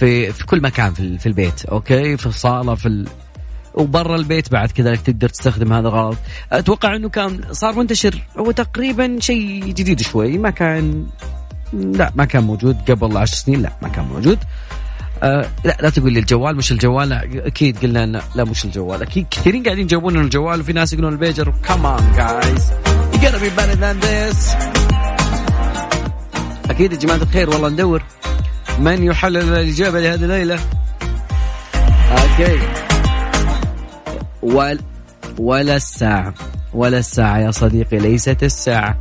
في 0.00 0.32
في 0.32 0.46
كل 0.46 0.62
مكان 0.62 0.92
في, 0.94 1.18
في 1.18 1.26
البيت 1.26 1.64
أوكي؟ 1.64 2.16
في 2.16 2.26
الصالة 2.26 2.74
في 2.74 2.86
ال... 2.86 3.08
وبرا 3.74 4.16
البيت 4.16 4.52
بعد 4.52 4.70
كذلك 4.70 5.00
تقدر 5.00 5.28
تستخدم 5.28 5.72
هذا 5.72 5.88
الغرض. 5.88 6.16
أتوقع 6.52 6.96
إنه 6.96 7.08
كان 7.08 7.40
صار 7.52 7.74
منتشر 7.74 8.22
هو 8.38 8.50
تقريبا 8.50 9.16
شيء 9.20 9.64
جديد 9.64 10.00
شوي 10.00 10.38
ما 10.38 10.50
كان 10.50 11.06
لا 11.72 12.12
ما 12.14 12.24
كان 12.24 12.44
موجود 12.44 12.90
قبل 12.90 13.16
عشر 13.16 13.34
سنين 13.34 13.62
لا 13.62 13.72
ما 13.82 13.88
كان 13.88 14.04
موجود. 14.04 14.38
آه 15.22 15.46
لا 15.64 15.76
لا 15.80 15.90
تقول 15.90 16.12
لي 16.12 16.20
الجوال 16.20 16.56
مش 16.56 16.72
الجوال 16.72 17.08
لا 17.08 17.46
أكيد 17.46 17.78
قلنا 17.78 18.06
لا, 18.06 18.22
لا 18.34 18.44
مش 18.44 18.64
الجوال. 18.64 19.02
أكيد 19.02 19.26
كثيرين 19.30 19.62
قاعدين 19.62 19.84
يجاوبون 19.84 20.16
الجوال 20.16 20.60
وفي 20.60 20.72
ناس 20.72 20.92
يقولون 20.92 21.12
البيجر. 21.12 21.54
كمان 21.64 22.12
جايز 22.16 22.70
أكيد 26.70 26.92
يا 26.92 26.98
جماعة 26.98 27.16
الخير 27.16 27.50
والله 27.50 27.68
ندور. 27.68 28.02
من 28.80 29.02
يحلل 29.04 29.36
الإجابة 29.36 30.00
لهذه 30.00 30.24
الليلة؟ 30.24 30.58
okay. 32.10 32.58
ولا 34.42 34.78
ولا 35.38 35.76
الساعة. 35.76 36.34
ولا 36.74 36.98
الساعة 36.98 37.38
يا 37.38 37.50
صديقي 37.50 37.98
ليست 37.98 38.42
الساعة. 38.42 38.98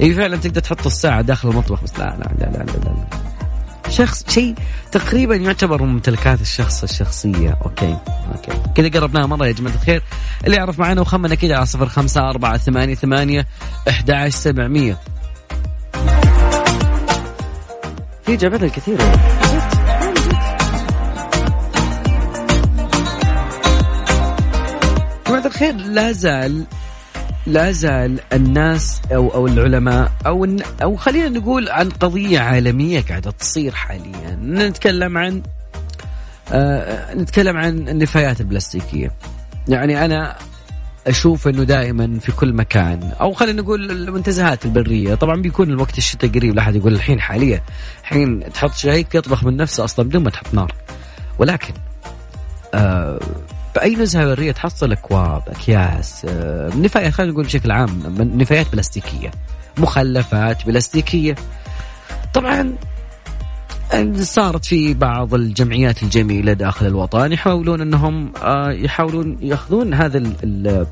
اي 0.00 0.14
فعلا 0.14 0.36
تقدر 0.36 0.60
تحط 0.60 0.86
الساعة 0.86 1.20
داخل 1.22 1.48
المطبخ 1.48 1.82
بس 1.82 1.98
لا 1.98 2.04
لا 2.04 2.46
لا 2.46 2.46
لا 2.46 2.64
لا, 2.64 2.72
لا. 2.84 3.26
شخص 3.88 4.24
شيء 4.28 4.54
تقريبا 4.92 5.36
يعتبر 5.36 5.82
من 5.82 5.88
ممتلكات 5.88 6.40
الشخص 6.40 6.82
الشخصية. 6.82 7.58
okay 7.64 7.96
okay. 8.34 8.52
كذا 8.74 9.00
قربناها 9.00 9.26
مرة 9.26 9.46
يا 9.46 9.52
جماعة 9.52 9.74
الخير. 9.74 10.02
اللي 10.44 10.56
يعرف 10.56 10.78
معنا 10.78 11.00
وخمنا 11.00 11.34
كذا 11.34 11.56
على 11.56 11.66
صفر 11.66 11.86
خمسة 11.88 12.30
أربعة 12.30 12.56
ثمانية 12.58 12.94
ثمانية 12.94 13.46
أحد 13.88 14.10
عشر 14.10 14.36
سبعمية. 14.36 14.98
في 18.26 18.34
إجابات 18.34 18.62
الكثيرة 18.62 19.04
جماعة 25.26 25.46
الخير 25.46 25.74
لا 25.74 26.12
زال 26.12 26.64
لا 27.46 27.72
زال 27.72 28.20
الناس 28.32 29.00
أو 29.14 29.34
أو 29.34 29.46
العلماء 29.46 30.12
أو 30.26 30.58
أو 30.82 30.96
خلينا 30.96 31.28
نقول 31.28 31.68
عن 31.70 31.88
قضية 31.90 32.40
عالمية 32.40 33.00
قاعدة 33.00 33.30
تصير 33.30 33.74
حاليا. 33.74 34.38
نتكلم 34.42 35.18
عن 35.18 35.42
آه 36.52 37.14
نتكلم 37.14 37.56
عن 37.56 37.88
النفايات 37.88 38.40
البلاستيكية. 38.40 39.12
يعني 39.68 40.04
أنا 40.04 40.36
أشوف 41.06 41.48
إنه 41.48 41.64
دائما 41.64 42.18
في 42.18 42.32
كل 42.32 42.52
مكان. 42.52 43.12
أو 43.20 43.32
خلينا 43.32 43.62
نقول 43.62 43.90
المنتزهات 43.90 44.64
البرية. 44.64 45.14
طبعا 45.14 45.42
بيكون 45.42 45.70
الوقت 45.70 45.98
الشتاء 45.98 46.30
قريب. 46.30 46.54
لا 46.54 46.62
أحد 46.62 46.76
يقول 46.76 46.94
الحين 46.94 47.20
حاليا. 47.20 47.62
الحين 48.00 48.52
تحط 48.52 48.74
شيء 48.74 49.06
يطبخ 49.14 49.44
من 49.44 49.56
نفسه 49.56 49.84
أصلا 49.84 50.08
بدون 50.08 50.22
ما 50.22 50.30
تحط 50.30 50.54
نار. 50.54 50.74
ولكن 51.38 51.74
آه 52.74 53.20
بأي 53.74 53.94
نزهه 53.94 54.24
بريه 54.24 54.52
تحصل 54.52 54.92
أكواب 54.92 55.42
أكياس 55.48 56.26
آه، 56.28 56.70
نفايات 56.76 57.12
خلينا 57.12 57.32
نقول 57.32 57.44
بشكل 57.44 57.70
عام 57.70 58.02
نفايات 58.18 58.72
بلاستيكية. 58.72 59.30
مخلفات 59.78 60.66
بلاستيكية. 60.66 61.34
طبعا 62.34 62.76
صارت 64.16 64.64
في 64.64 64.94
بعض 64.94 65.34
الجمعيات 65.34 66.02
الجميلة 66.02 66.52
داخل 66.52 66.86
الوطن 66.86 67.32
يحاولون 67.32 67.80
إنهم 67.80 68.32
آه، 68.42 68.70
يحاولون 68.70 69.38
يأخذون 69.40 69.94
هذا 69.94 70.18
ال- 70.18 70.36
ال- 70.44 70.86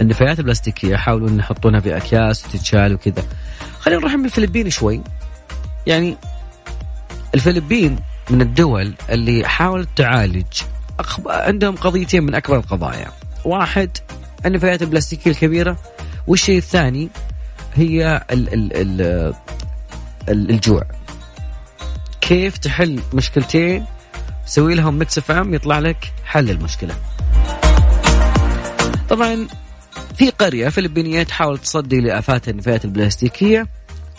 النفايات 0.00 0.38
البلاستيكية 0.38 0.88
يحاولون 0.92 1.38
يحطونها 1.38 1.80
في 1.80 1.96
أكياس 1.96 2.46
وتتشال 2.46 2.94
وكذا. 2.94 3.22
خلينا 3.80 4.00
نروح 4.00 4.14
من 4.14 4.24
الفلبين 4.24 4.70
شوي. 4.70 5.00
يعني 5.86 6.16
الفلبين 7.34 7.96
من 8.30 8.40
الدول 8.42 8.94
اللي 9.10 9.48
حاولت 9.48 9.88
تعالج. 9.96 10.46
عندهم 11.26 11.76
قضيتين 11.76 12.22
من 12.22 12.34
أكبر 12.34 12.56
القضايا. 12.56 13.06
واحد 13.44 13.90
النفايات 14.46 14.82
البلاستيكية 14.82 15.30
الكبيرة 15.30 15.76
والشيء 16.26 16.58
الثاني 16.58 17.08
هي 17.74 18.24
ال 18.30 18.54
ال 18.54 18.72
ال 18.76 19.00
ال 20.28 20.50
الجوع. 20.50 20.82
كيف 22.32 22.58
تحل 22.58 23.00
مشكلتين 23.14 23.84
سوي 24.46 24.74
لهم 24.74 24.98
Mix 24.98 25.18
FM 25.18 25.54
يطلع 25.54 25.78
لك 25.78 26.12
حل 26.24 26.50
المشكلة. 26.50 26.94
طبعا 29.08 29.46
في 30.16 30.30
قرية 30.30 30.68
فلبينية 30.68 31.22
تحاول 31.22 31.58
تصدي 31.58 32.00
لآفات 32.00 32.48
النفايات 32.48 32.84
البلاستيكية 32.84 33.66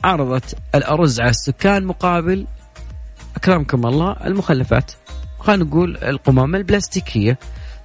عرضت 0.04 0.58
الأرز 0.76 1.20
على 1.20 1.30
السكان 1.30 1.86
مقابل 1.86 2.46
أكرمكم 3.36 3.86
الله 3.86 4.16
المخلفات. 4.26 4.92
خلينا 5.40 5.64
نقول 5.64 5.98
القمامة 5.98 6.58
البلاستيكية. 6.58 7.40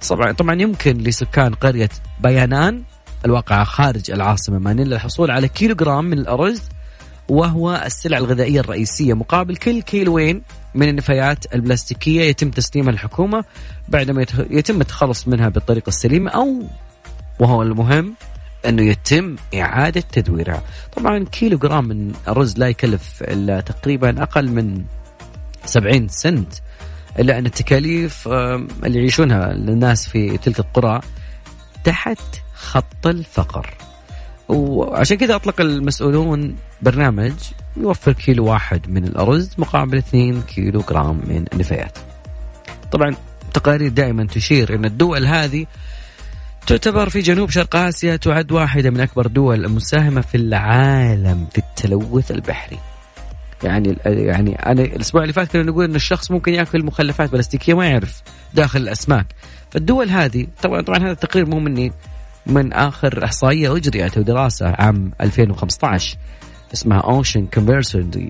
طبعا 0.09 0.31
طبعا 0.31 0.61
يمكن 0.61 0.97
لسكان 0.97 1.53
قرية 1.53 1.89
بيانان 2.19 2.83
الواقعة 3.25 3.63
خارج 3.63 4.11
العاصمة 4.11 4.59
مانيلا 4.59 4.95
الحصول 4.95 5.31
على 5.31 5.47
كيلو 5.47 5.75
جرام 5.75 6.05
من 6.05 6.19
الأرز 6.19 6.61
وهو 7.29 7.83
السلع 7.85 8.17
الغذائية 8.17 8.59
الرئيسية 8.59 9.13
مقابل 9.13 9.55
كل 9.55 9.81
كيلوين 9.81 10.41
من 10.75 10.89
النفايات 10.89 11.55
البلاستيكية 11.55 12.21
يتم 12.21 12.49
تسليمها 12.51 12.91
للحكومة 12.91 13.43
بعدما 13.89 14.21
يت- 14.21 14.47
يتم 14.51 14.81
التخلص 14.81 15.27
منها 15.27 15.49
بالطريقة 15.49 15.87
السليمة 15.89 16.31
أو 16.31 16.63
وهو 17.39 17.61
المهم 17.61 18.13
أنه 18.65 18.81
يتم 18.83 19.35
إعادة 19.55 20.01
تدويرها. 20.11 20.61
طبعا 20.97 21.23
كيلو 21.31 21.57
جرام 21.57 21.87
من 21.87 22.13
الرز 22.27 22.57
لا 22.57 22.67
يكلف 22.69 23.23
إلا 23.23 23.61
تقريبا 23.61 24.23
أقل 24.23 24.51
من 24.51 24.83
70 25.65 26.07
سنت 26.07 26.53
إلا 27.19 27.37
أن 27.37 27.45
التكاليف 27.45 28.27
اللي 28.27 28.99
يعيشونها 28.99 29.51
الناس 29.51 30.07
في 30.09 30.37
تلك 30.37 30.59
القرى 30.59 31.01
تحت 31.83 32.19
خط 32.55 33.07
الفقر. 33.07 33.73
وعشان 34.49 35.17
كذا 35.17 35.35
أطلق 35.35 35.61
المسؤولون 35.61 36.55
برنامج 36.81 37.33
يوفر 37.77 38.11
كيلو 38.11 38.45
واحد 38.45 38.89
من 38.89 39.03
الأرز 39.03 39.49
مقابل 39.57 39.97
2 39.97 40.41
كيلو 40.41 40.83
جرام 40.89 41.15
من 41.15 41.45
النفايات. 41.53 41.97
طبعا 42.91 43.15
تقارير 43.53 43.89
دائما 43.89 44.27
تشير 44.27 44.75
إن 44.75 44.85
الدول 44.85 45.25
هذه 45.25 45.65
تعتبر 46.67 47.09
في 47.09 47.19
جنوب 47.19 47.49
شرق 47.49 47.75
آسيا 47.75 48.15
تعد 48.15 48.51
واحدة 48.51 48.89
من 48.89 48.99
أكبر 48.99 49.25
الدول 49.25 49.65
المساهمه 49.65 50.21
في 50.21 50.37
العالم 50.37 51.47
في 51.51 51.57
التلوث 51.57 52.31
البحري. 52.31 52.77
يعني 53.63 53.97
يعني 54.05 54.55
أنا 54.55 54.81
الأسبوع 54.81 55.21
اللي 55.21 55.33
فات 55.33 55.51
كنا 55.51 55.63
نقول 55.63 55.85
إن 55.85 55.95
الشخص 55.95 56.31
ممكن 56.31 56.53
يأكل 56.53 56.85
مخلفات 56.85 57.31
بلاستيكية 57.31 57.73
ما 57.73 57.85
يعرف 57.85 58.21
داخل 58.53 58.79
الأسماك. 58.79 59.25
فالدول 59.71 60.09
هذه 60.09 60.47
طبعا 60.63 60.81
طبعا 60.81 60.97
هذا 60.97 61.11
التقرير 61.11 61.45
مو 61.45 61.59
مني 61.59 61.91
من 62.49 62.73
آخر 62.73 63.25
إحصائية 63.25 63.75
اجريت 63.75 64.17
أو 64.17 64.23
دراسة 64.23 64.67
عام 64.67 65.11
2015 65.21 66.17
اسمها 66.73 66.99
اوشن 66.99 67.45
كونفرسنتي 67.45 68.29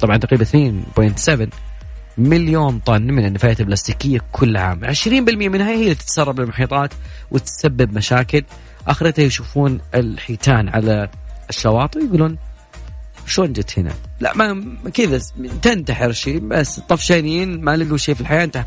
طبعا 0.00 0.16
تقريبا 0.16 0.44
2.7 1.14 1.48
مليون 2.18 2.78
طن 2.78 3.02
من 3.02 3.24
النفايات 3.26 3.60
البلاستيكية 3.60 4.20
كل 4.32 4.56
عام. 4.56 4.94
20% 4.94 5.08
منها 5.08 5.70
هي 5.70 5.82
اللي 5.82 5.94
تتسرب 5.94 6.40
للمحيطات 6.40 6.94
وتسبب 7.30 7.92
مشاكل. 7.92 8.44
آخرتها 8.86 9.22
يشوفون 9.22 9.80
الحيتان 9.94 10.68
على 10.68 11.08
الشواطئ 11.50 11.98
ويقولون 11.98 12.38
شلون 13.26 13.52
جت 13.52 13.78
هنا؟ 13.78 13.92
لا 14.20 14.34
ما 14.34 14.74
كذا 14.94 15.20
تنتحر 15.62 16.12
شيء 16.12 16.38
بس 16.38 16.80
طفشانين 16.80 17.60
ما 17.60 17.76
لقوا 17.76 17.96
شيء 17.96 18.14
في 18.14 18.20
الحياة 18.20 18.44
انت 18.44 18.64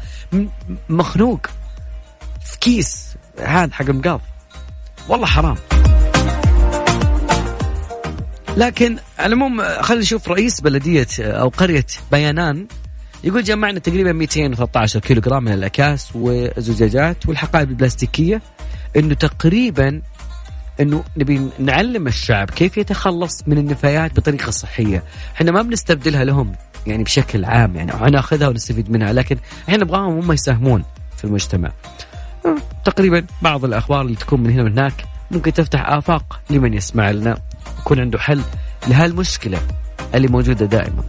مخنوق. 0.90 1.48
في 2.46 2.60
كيس. 2.60 3.07
هذا 3.46 3.74
حق 3.74 3.90
المقاض 3.90 4.22
والله 5.10 5.26
حرام. 5.26 5.56
لكن 8.58 8.98
على 9.20 9.28
العموم 9.28 9.64
خلينا 9.82 10.02
نشوف 10.02 10.28
رئيس 10.28 10.62
بلدية 10.62 11.08
أو 11.20 11.48
قرية 11.50 11.86
بيانان 12.12 12.68
يقول 13.24 13.44
جمعنا 13.44 13.80
تقريبا 13.80 14.12
213 14.12 15.00
كيلو 15.00 15.22
جرام 15.22 15.44
من 15.44 15.54
الأكياس 15.54 16.16
والزجاجات 16.16 17.26
والحقائب 17.28 17.70
البلاستيكية 17.70 18.42
إنه 18.96 19.14
تقريبا 19.14 20.02
إنه 20.80 21.04
نبي 21.18 21.50
نعلم 21.60 22.08
الشعب 22.08 22.50
كيف 22.50 22.78
يتخلص 22.78 23.44
من 23.48 23.58
النفايات 23.58 24.20
بطريقة 24.20 24.52
صحية، 24.52 25.04
إحنا 25.36 25.52
ما 25.52 25.62
بنستبدلها 25.62 26.24
لهم 26.24 26.56
يعني 26.88 27.04
بشكل 27.04 27.46
عام 27.46 27.76
يعني 27.76 28.12
ناخذها 28.12 28.48
ونستفيد 28.48 28.92
منها 28.92 29.14
لكن 29.14 29.38
إحنا 29.70 29.78
نبغاهم 29.78 30.20
هم 30.20 30.32
يساهمون 30.32 30.84
في 31.18 31.24
المجتمع. 31.24 31.72
تقريبا 32.86 33.26
بعض 33.42 33.66
الأخبار 33.66 34.02
اللي 34.02 34.16
تكون 34.16 34.42
من 34.42 34.52
هنا 34.52 34.62
ومن 34.62 34.72
هناك 34.72 34.94
ممكن 35.32 35.54
تفتح 35.54 35.90
آفاق 35.90 36.40
لمن 36.50 36.74
يسمع 36.74 37.12
لنا 37.12 37.38
يكون 37.80 38.00
عنده 38.00 38.20
حل 38.20 38.42
لهالمشكلة 38.88 39.60
اللي 40.16 40.28
موجودة 40.28 40.66
دائما. 40.66 41.04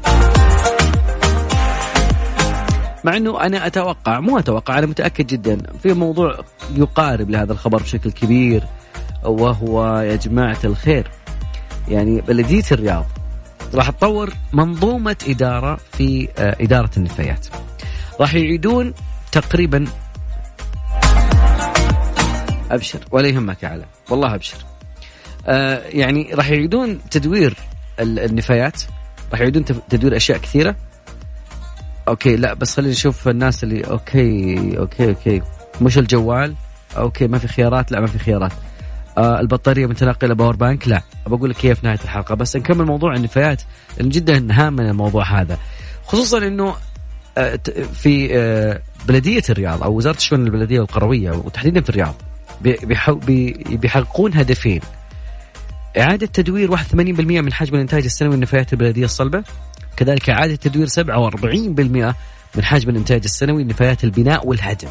مع 3.05 3.17
إنه 3.17 3.41
أنا 3.41 3.67
أتوقع 3.67 4.21
مو 4.21 4.39
أتوقع 4.39 4.79
أنا 4.79 4.87
متأكد 4.87 5.27
جدا 5.27 5.59
في 5.83 5.93
موضوع 5.93 6.39
يقارب 6.75 7.31
لهذا 7.31 7.53
الخبر 7.53 7.83
بشكل 7.83 8.11
كبير 8.11 8.65
وهو 9.25 9.99
يا 9.99 10.17
جماعة 10.17 10.59
الخير 10.65 11.11
يعني 11.89 12.21
بلدية 12.21 12.63
الرياض 12.73 13.07
راح 13.75 13.91
تطور 13.91 14.33
منظومة 14.53 15.17
إدارة 15.29 15.79
في 15.93 16.29
آه، 16.39 16.57
إدارة 16.61 16.91
النفايات. 16.97 17.47
راح 18.21 18.35
يعيدون 18.35 18.95
تقريبا 19.33 19.85
أبشر 22.71 22.99
ولا 23.11 23.29
يهمك 23.29 23.63
يا 23.63 23.69
علاء. 23.69 23.89
والله 24.11 24.35
أبشر. 24.35 24.57
آه 25.47 25.83
يعني 25.89 26.31
راح 26.35 26.51
يعيدون 26.51 26.99
تدوير 27.11 27.57
ال- 28.01 28.19
النفايات 28.19 28.83
راح 29.33 29.41
يعيدون 29.41 29.65
تدوير 29.65 30.17
أشياء 30.17 30.39
كثيرة. 30.39 30.77
okay 32.09 32.37
لا 32.37 32.55
بس 32.55 32.77
خلينا 32.77 32.93
نشوف 32.93 33.29
الناس 33.29 33.65
اللي 33.65 33.81
okay 33.81 34.79
okay 34.79 35.09
okay. 35.09 35.43
مش 35.81 35.99
الجوال؟ 35.99 36.55
okay 36.97 37.27
ما 37.27 37.39
في 37.39 37.49
خيارات؟ 37.49 37.93
لا 37.93 38.01
ما 38.01 38.07
في 38.07 38.19
خيارات. 38.19 38.53
آه 39.19 39.41
البطارية 39.41 39.87
متنقلة 39.87 40.35
power 40.35 40.57
bank 40.57 40.89
لا. 40.89 41.03
بقول 41.27 41.51
لك 41.51 41.57
كيف 41.57 41.85
نهاية 41.85 41.99
الحلقة 42.05 42.35
بس 42.35 42.57
نكمل 42.57 42.85
موضوع 42.87 43.15
النفايات 43.15 43.63
لأن 43.99 44.09
جدا 44.09 44.47
هام 44.51 44.73
من 44.73 44.89
الموضوع 44.89 45.41
هذا. 45.41 45.59
خصوصا 46.05 46.39
إنه 46.39 46.75
آه، 47.39 47.59
في 47.95 48.29
آه، 48.37 48.81
بلدية 49.09 49.43
الرياض 49.51 49.83
أو 49.83 49.93
وزارة 49.97 50.17
الشؤون 50.17 50.45
البلدية 50.47 50.81
والقروية 50.81 51.31
وتحديدا 51.31 51.81
في 51.81 51.91
الرياض. 51.91 52.15
بيحققون 53.71 54.35
هدفين. 54.35 54.81
إعادة 55.99 56.27
تدوير 56.27 56.71
81% 56.71 56.95
من 57.41 57.53
حجم 57.53 57.75
الإنتاج 57.75 58.05
السنوي 58.05 58.35
للنفايات 58.35 58.73
البلدية 58.73 59.05
الصلبة. 59.05 59.45
كذلك 59.97 60.31
إعادة 60.31 60.55
تدوير 60.57 60.87
47% 60.87 62.15
من 62.57 62.65
حجم 62.65 62.91
الإنتاج 62.91 63.21
السنوي 63.25 63.65
لنفايات 63.65 64.05
البناء 64.05 64.47
والهدم. 64.47 64.89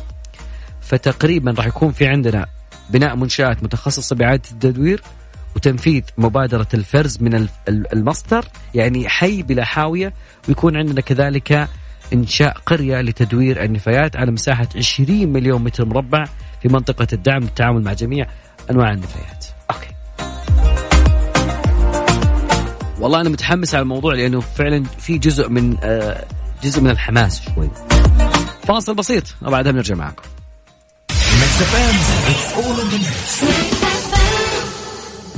فتقريبا 0.82 1.52
راح 1.58 1.68
يكون 1.68 1.92
في 1.92 2.08
عندنا 2.08 2.46
بناء 2.90 3.16
منشآت 3.16 3.64
متخصصة 3.64 4.16
بإعادة 4.16 4.42
التدوير 4.52 5.02
وتنفيذ 5.56 6.02
مبادرة 6.18 6.68
الفرز 6.74 7.18
من 7.22 7.36
ال- 7.36 7.50
ال- 7.70 7.94
المصدر 7.94 8.46
يعني 8.76 9.10
حي 9.10 9.44
بلا 9.44 9.64
حاوية. 9.66 10.14
ويكون 10.48 10.78
عندنا 10.78 11.02
كذلك 11.02 11.68
إنشاء 12.14 12.58
قرية 12.66 13.02
لتدوير 13.02 13.64
النفايات 13.64 14.16
على 14.18 14.32
مساحة 14.32 14.68
20 14.76 15.34
مليون 15.34 15.64
متر 15.64 15.86
مربع. 15.86 16.24
في 16.68 16.74
منطقة 16.74 17.08
الدعم 17.14 17.42
للتعامل 17.42 17.84
مع 17.84 17.94
جميع 17.94 18.28
أنواع 18.72 18.92
النفايات. 18.92 19.46
أوكي. 19.72 19.88
والله 23.00 23.22
أنا 23.22 23.30
متحمس 23.30 23.76
على 23.76 23.82
الموضوع 23.82 24.14
لأنه 24.14 24.40
فعلا 24.40 24.84
في 24.84 25.18
جزء 25.18 25.50
من 25.50 25.78
آه، 25.84 26.26
جزء 26.64 26.82
من 26.82 26.90
الحماس 26.90 27.42
شوي. 27.42 27.70
فاصل 28.64 28.96
بسيط 28.96 29.24
وبعدها 29.42 29.72
بنرجع 29.72 29.96
معكم. 29.96 30.24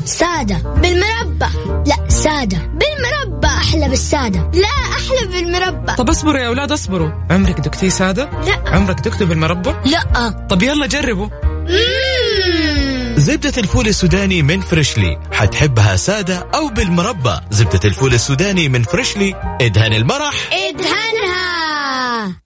سادة 0.09 0.57
بالمربى 0.57 1.45
لا 1.85 2.09
سادة 2.09 2.57
بالمربى 2.57 3.47
أحلى 3.47 3.89
بالسادة. 3.89 4.51
لا 4.53 4.67
أحلى 4.67 5.27
بالمربى 5.31 5.93
طب 5.95 6.09
اصبروا 6.09 6.39
يا 6.39 6.47
أولاد 6.47 6.71
اصبروا. 6.71 7.11
عمرك 7.31 7.59
ذقتي 7.59 7.89
سادة؟ 7.89 8.29
لا. 8.45 8.63
عمرك 8.69 8.99
ذقتوها 8.99 9.27
بالمربى 9.27 9.73
لا. 9.85 10.29
طب 10.49 10.63
يلا 10.63 10.87
جربوا. 10.87 11.27
زبدة 13.17 13.53
الفول 13.57 13.87
السوداني 13.87 14.41
من 14.41 14.61
Freshly. 14.61 15.19
حتحبها 15.31 15.95
سادة 15.95 16.47
أو 16.55 16.67
بالمربى 16.67 17.39
زبدة 17.51 17.79
الفول 17.85 18.13
السوداني 18.13 18.69
من 18.69 18.83
Freshly. 18.83 19.57
ادهن 19.61 19.93
المرح. 19.93 20.49
ادهنها 20.53 22.39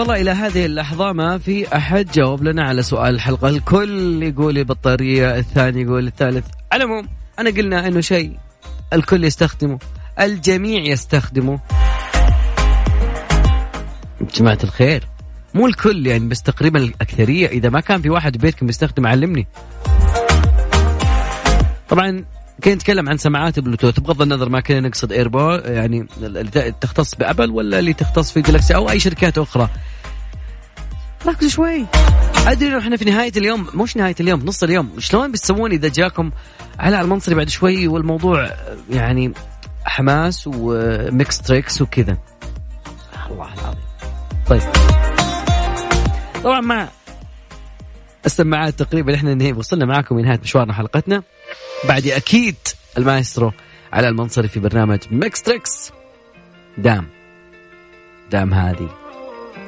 والله 0.00 0.20
إلى 0.20 0.30
هذه 0.30 0.66
اللحظة 0.66 1.12
ما 1.12 1.38
في 1.38 1.76
أحد 1.76 2.10
جاوب 2.10 2.42
لنا 2.42 2.64
على 2.64 2.82
سؤال 2.82 3.14
الحلقة. 3.14 3.48
الكل 3.48 4.22
يقول 4.22 4.58
البطاريه 4.58 5.38
الثاني 5.38 5.82
يقول 5.82 6.06
الثالث. 6.06 6.46
على 6.72 6.84
العموم 6.84 7.08
أنا 7.38 7.50
قلنا 7.50 7.86
إنه 7.86 8.00
شيء 8.00 8.36
الكل 8.92 9.24
يستخدمه 9.24 9.78
الجميع 10.20 10.82
يستخدمه. 10.82 11.60
جماعة 14.34 14.58
الخير 14.64 15.08
مو 15.54 15.66
الكل 15.66 16.06
يعني 16.06 16.28
بس 16.28 16.42
تقريبا 16.42 16.78
الأكثرية. 16.78 17.46
إذا 17.46 17.68
ما 17.68 17.80
كان 17.80 18.02
في 18.02 18.10
واحد 18.10 18.36
ببيتكم 18.36 18.68
يستخدم 18.68 19.06
علمني. 19.06 19.46
طبعا 21.88 22.24
كنا 22.64 22.74
نتكلم 22.74 23.08
عن 23.08 23.16
سماعات 23.16 23.58
بلوتوث. 23.58 24.00
بغض 24.00 24.22
النظر 24.22 24.48
ما 24.48 24.60
كنا 24.60 24.80
نقصد 24.80 25.12
AirPod 25.12 25.50
يعني 25.50 26.06
اللي 26.22 26.72
تختص 26.80 27.14
بأبل 27.14 27.50
ولا 27.50 27.78
اللي 27.78 27.92
تختص 27.92 28.32
في 28.32 28.40
جلاكسي 28.40 28.74
أو 28.74 28.90
أي 28.90 29.00
شركات 29.00 29.38
أخرى. 29.38 29.68
ركزوا 31.26 31.48
شوي. 31.50 31.86
أدري 32.46 32.68
إنه 32.68 32.78
إحنا 32.78 32.96
في 32.96 33.04
نهاية 33.04 33.32
اليوم 33.36 33.66
مش 33.74 33.96
نهاية 33.96 34.14
اليوم 34.20 34.44
نص 34.44 34.62
اليوم. 34.62 34.90
شلون 34.98 35.32
بتسوون 35.32 35.72
إذا 35.72 35.88
جاكم 35.88 36.30
على 36.78 37.00
المنصري 37.00 37.34
بعد 37.34 37.48
شوي 37.48 37.88
والموضوع 37.88 38.50
يعني 38.90 39.32
حماس 39.84 40.44
و 40.46 40.69
Mix 40.69 41.38
Trix 41.38 41.82
وكذا؟ 41.82 42.16
الله 43.30 43.54
العظيم. 43.54 43.84
طيب. 44.46 44.62
طبعا 46.44 46.60
مع 46.60 46.88
السماعات 48.26 48.78
تقريبا 48.78 49.14
إحنا 49.14 49.34
نهي 49.34 49.52
وصلنا 49.52 49.86
معاكم 49.86 50.18
لنهاية 50.18 50.40
مشوارنا 50.42 50.72
حلقتنا. 50.72 51.22
بعد 51.88 52.06
أكيد 52.06 52.56
المايسترو 52.98 53.52
على 53.92 54.08
المنصري 54.08 54.48
في 54.48 54.60
برنامج 54.60 54.98
Mix 55.10 55.42
Trix 55.42 55.92
دام. 56.78 57.08
دام 58.30 58.54
هذه. 58.54 58.88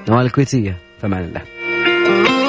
نوال 0.08 0.26
الكويتية. 0.26 0.76
فمان 1.02 1.24
الله. 1.24 2.41